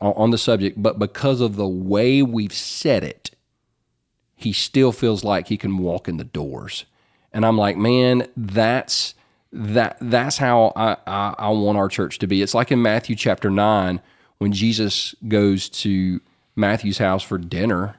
on 0.00 0.30
the 0.30 0.38
subject, 0.38 0.82
but 0.82 0.98
because 0.98 1.40
of 1.40 1.56
the 1.56 1.68
way 1.68 2.22
we've 2.22 2.52
said 2.52 3.04
it, 3.04 3.30
he 4.34 4.52
still 4.52 4.92
feels 4.92 5.22
like 5.22 5.48
he 5.48 5.56
can 5.58 5.76
walk 5.78 6.08
in 6.08 6.16
the 6.16 6.24
doors. 6.24 6.86
And 7.32 7.44
I'm 7.44 7.58
like, 7.58 7.76
man, 7.76 8.26
that's 8.36 9.14
that 9.52 9.98
that's 10.00 10.38
how 10.38 10.72
I, 10.76 10.96
I, 11.06 11.34
I 11.38 11.48
want 11.50 11.76
our 11.76 11.88
church 11.88 12.18
to 12.20 12.26
be. 12.26 12.40
It's 12.40 12.54
like 12.54 12.72
in 12.72 12.80
Matthew 12.80 13.16
chapter 13.16 13.50
nine 13.50 14.00
when 14.38 14.52
Jesus 14.52 15.14
goes 15.28 15.68
to 15.68 16.20
Matthew's 16.56 16.98
house 16.98 17.22
for 17.22 17.36
dinner, 17.36 17.96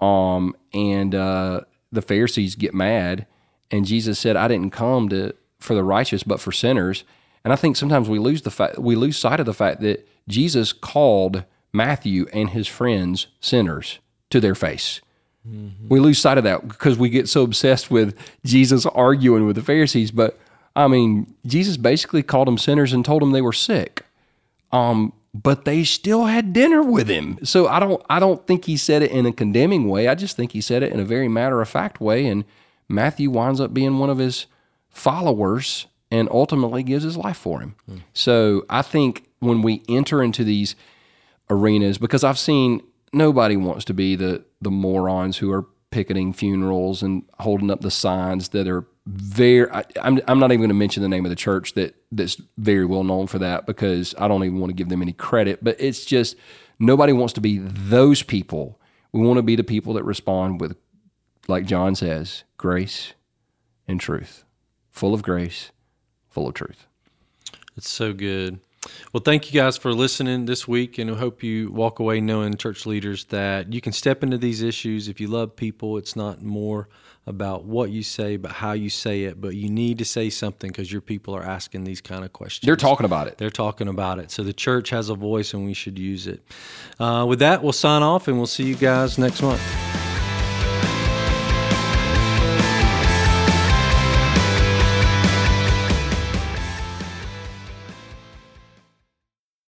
um, 0.00 0.56
and 0.72 1.14
uh, 1.14 1.62
the 1.92 2.02
Pharisees 2.02 2.54
get 2.54 2.74
mad, 2.74 3.26
and 3.70 3.86
Jesus 3.86 4.18
said, 4.18 4.36
"I 4.36 4.48
didn't 4.48 4.70
come 4.70 5.08
to 5.10 5.34
for 5.60 5.74
the 5.74 5.84
righteous, 5.84 6.22
but 6.22 6.40
for 6.40 6.52
sinners." 6.52 7.04
And 7.44 7.52
I 7.52 7.56
think 7.56 7.76
sometimes 7.76 8.08
we 8.08 8.18
lose 8.18 8.42
the 8.42 8.50
fact 8.50 8.78
we 8.78 8.96
lose 8.96 9.16
sight 9.16 9.40
of 9.40 9.46
the 9.46 9.54
fact 9.54 9.80
that 9.82 10.08
Jesus 10.28 10.72
called 10.72 11.44
Matthew 11.72 12.26
and 12.32 12.50
his 12.50 12.66
friends 12.66 13.26
sinners 13.40 13.98
to 14.30 14.40
their 14.40 14.54
face. 14.54 15.00
We 15.90 16.00
lose 16.00 16.18
sight 16.18 16.38
of 16.38 16.44
that 16.44 16.66
because 16.66 16.96
we 16.96 17.10
get 17.10 17.28
so 17.28 17.42
obsessed 17.42 17.90
with 17.90 18.16
Jesus 18.44 18.86
arguing 18.86 19.46
with 19.46 19.56
the 19.56 19.62
Pharisees. 19.62 20.10
But 20.10 20.38
I 20.74 20.88
mean, 20.88 21.34
Jesus 21.44 21.76
basically 21.76 22.22
called 22.22 22.48
them 22.48 22.56
sinners 22.56 22.94
and 22.94 23.04
told 23.04 23.20
them 23.20 23.32
they 23.32 23.42
were 23.42 23.52
sick. 23.52 24.06
Um, 24.72 25.12
but 25.34 25.64
they 25.64 25.82
still 25.82 26.26
had 26.26 26.52
dinner 26.52 26.80
with 26.80 27.08
him. 27.08 27.38
So 27.42 27.66
I 27.66 27.80
don't 27.80 28.00
I 28.08 28.20
don't 28.20 28.46
think 28.46 28.66
he 28.66 28.76
said 28.76 29.02
it 29.02 29.10
in 29.10 29.26
a 29.26 29.32
condemning 29.32 29.88
way. 29.88 30.06
I 30.06 30.14
just 30.14 30.36
think 30.36 30.52
he 30.52 30.60
said 30.60 30.84
it 30.84 30.92
in 30.92 31.00
a 31.00 31.04
very 31.04 31.28
matter 31.28 31.60
of 31.60 31.68
fact 31.68 32.00
way. 32.00 32.26
And 32.26 32.44
Matthew 32.88 33.30
winds 33.30 33.60
up 33.60 33.74
being 33.74 33.98
one 33.98 34.10
of 34.10 34.18
his 34.18 34.46
followers 34.88 35.86
and 36.10 36.28
ultimately 36.30 36.84
gives 36.84 37.02
his 37.02 37.16
life 37.16 37.36
for 37.36 37.60
him. 37.60 37.74
Hmm. 37.86 37.96
So 38.12 38.64
I 38.70 38.82
think 38.82 39.28
when 39.40 39.62
we 39.62 39.82
enter 39.88 40.22
into 40.22 40.44
these 40.44 40.76
arenas, 41.50 41.98
because 41.98 42.22
I've 42.22 42.38
seen 42.38 42.80
nobody 43.12 43.56
wants 43.56 43.84
to 43.86 43.94
be 43.94 44.14
the 44.14 44.44
the 44.60 44.70
morons 44.70 45.38
who 45.38 45.50
are 45.50 45.66
picketing 45.90 46.32
funerals 46.32 47.02
and 47.02 47.24
holding 47.40 47.70
up 47.70 47.80
the 47.80 47.90
signs 47.90 48.50
that 48.50 48.68
are 48.68 48.86
very 49.06 49.70
I, 49.70 49.84
I'm, 50.00 50.20
I'm 50.26 50.38
not 50.38 50.50
even 50.50 50.60
going 50.60 50.68
to 50.70 50.74
mention 50.74 51.02
the 51.02 51.08
name 51.08 51.26
of 51.26 51.30
the 51.30 51.36
church 51.36 51.74
that 51.74 51.94
that's 52.10 52.40
very 52.56 52.86
well 52.86 53.04
known 53.04 53.26
for 53.26 53.38
that 53.38 53.66
because 53.66 54.14
I 54.18 54.28
don't 54.28 54.44
even 54.44 54.60
want 54.60 54.70
to 54.70 54.74
give 54.74 54.88
them 54.88 55.02
any 55.02 55.12
credit 55.12 55.62
but 55.62 55.76
it's 55.78 56.04
just 56.04 56.36
nobody 56.78 57.12
wants 57.12 57.34
to 57.34 57.40
be 57.40 57.58
those 57.58 58.22
people. 58.22 58.80
We 59.12 59.20
want 59.20 59.36
to 59.36 59.42
be 59.42 59.56
the 59.56 59.64
people 59.64 59.94
that 59.94 60.04
respond 60.04 60.60
with 60.60 60.76
like 61.48 61.66
John 61.66 61.94
says 61.94 62.44
grace 62.56 63.12
and 63.86 64.00
truth. 64.00 64.44
Full 64.90 65.12
of 65.12 65.22
grace 65.22 65.70
full 66.34 66.48
of 66.48 66.54
truth. 66.54 66.86
It's 67.76 67.88
so 67.88 68.12
good. 68.12 68.58
Well, 69.12 69.22
thank 69.22 69.52
you 69.52 69.60
guys 69.60 69.76
for 69.76 69.92
listening 69.92 70.46
this 70.46 70.66
week, 70.66 70.98
and 70.98 71.10
I 71.10 71.14
hope 71.14 71.42
you 71.42 71.70
walk 71.70 71.98
away 71.98 72.20
knowing, 72.20 72.56
church 72.56 72.86
leaders, 72.86 73.24
that 73.26 73.72
you 73.72 73.80
can 73.80 73.92
step 73.92 74.22
into 74.22 74.38
these 74.38 74.62
issues. 74.62 75.08
If 75.08 75.20
you 75.20 75.28
love 75.28 75.56
people, 75.56 75.96
it's 75.98 76.16
not 76.16 76.42
more 76.42 76.88
about 77.26 77.64
what 77.64 77.90
you 77.90 78.02
say, 78.02 78.36
but 78.36 78.52
how 78.52 78.72
you 78.72 78.90
say 78.90 79.24
it. 79.24 79.40
But 79.40 79.54
you 79.54 79.70
need 79.70 79.98
to 79.98 80.04
say 80.04 80.30
something 80.30 80.68
because 80.68 80.92
your 80.92 81.00
people 81.00 81.34
are 81.34 81.42
asking 81.42 81.84
these 81.84 82.00
kind 82.00 82.24
of 82.24 82.32
questions. 82.32 82.66
they're 82.66 82.76
talking 82.76 83.06
about 83.06 83.28
it 83.28 83.38
They're 83.38 83.50
talking 83.50 83.88
about 83.88 84.18
it. 84.18 84.30
So 84.30 84.42
the 84.42 84.52
church 84.52 84.90
has 84.90 85.08
a 85.08 85.14
voice, 85.14 85.54
and 85.54 85.64
we 85.64 85.74
should 85.74 85.98
use 85.98 86.26
it. 86.26 86.42
Uh, 86.98 87.24
with 87.28 87.38
that, 87.38 87.62
we'll 87.62 87.72
sign 87.72 88.02
off, 88.02 88.28
and 88.28 88.36
we'll 88.36 88.46
see 88.46 88.64
you 88.64 88.76
guys 88.76 89.18
next 89.18 89.42
month. 89.42 90.03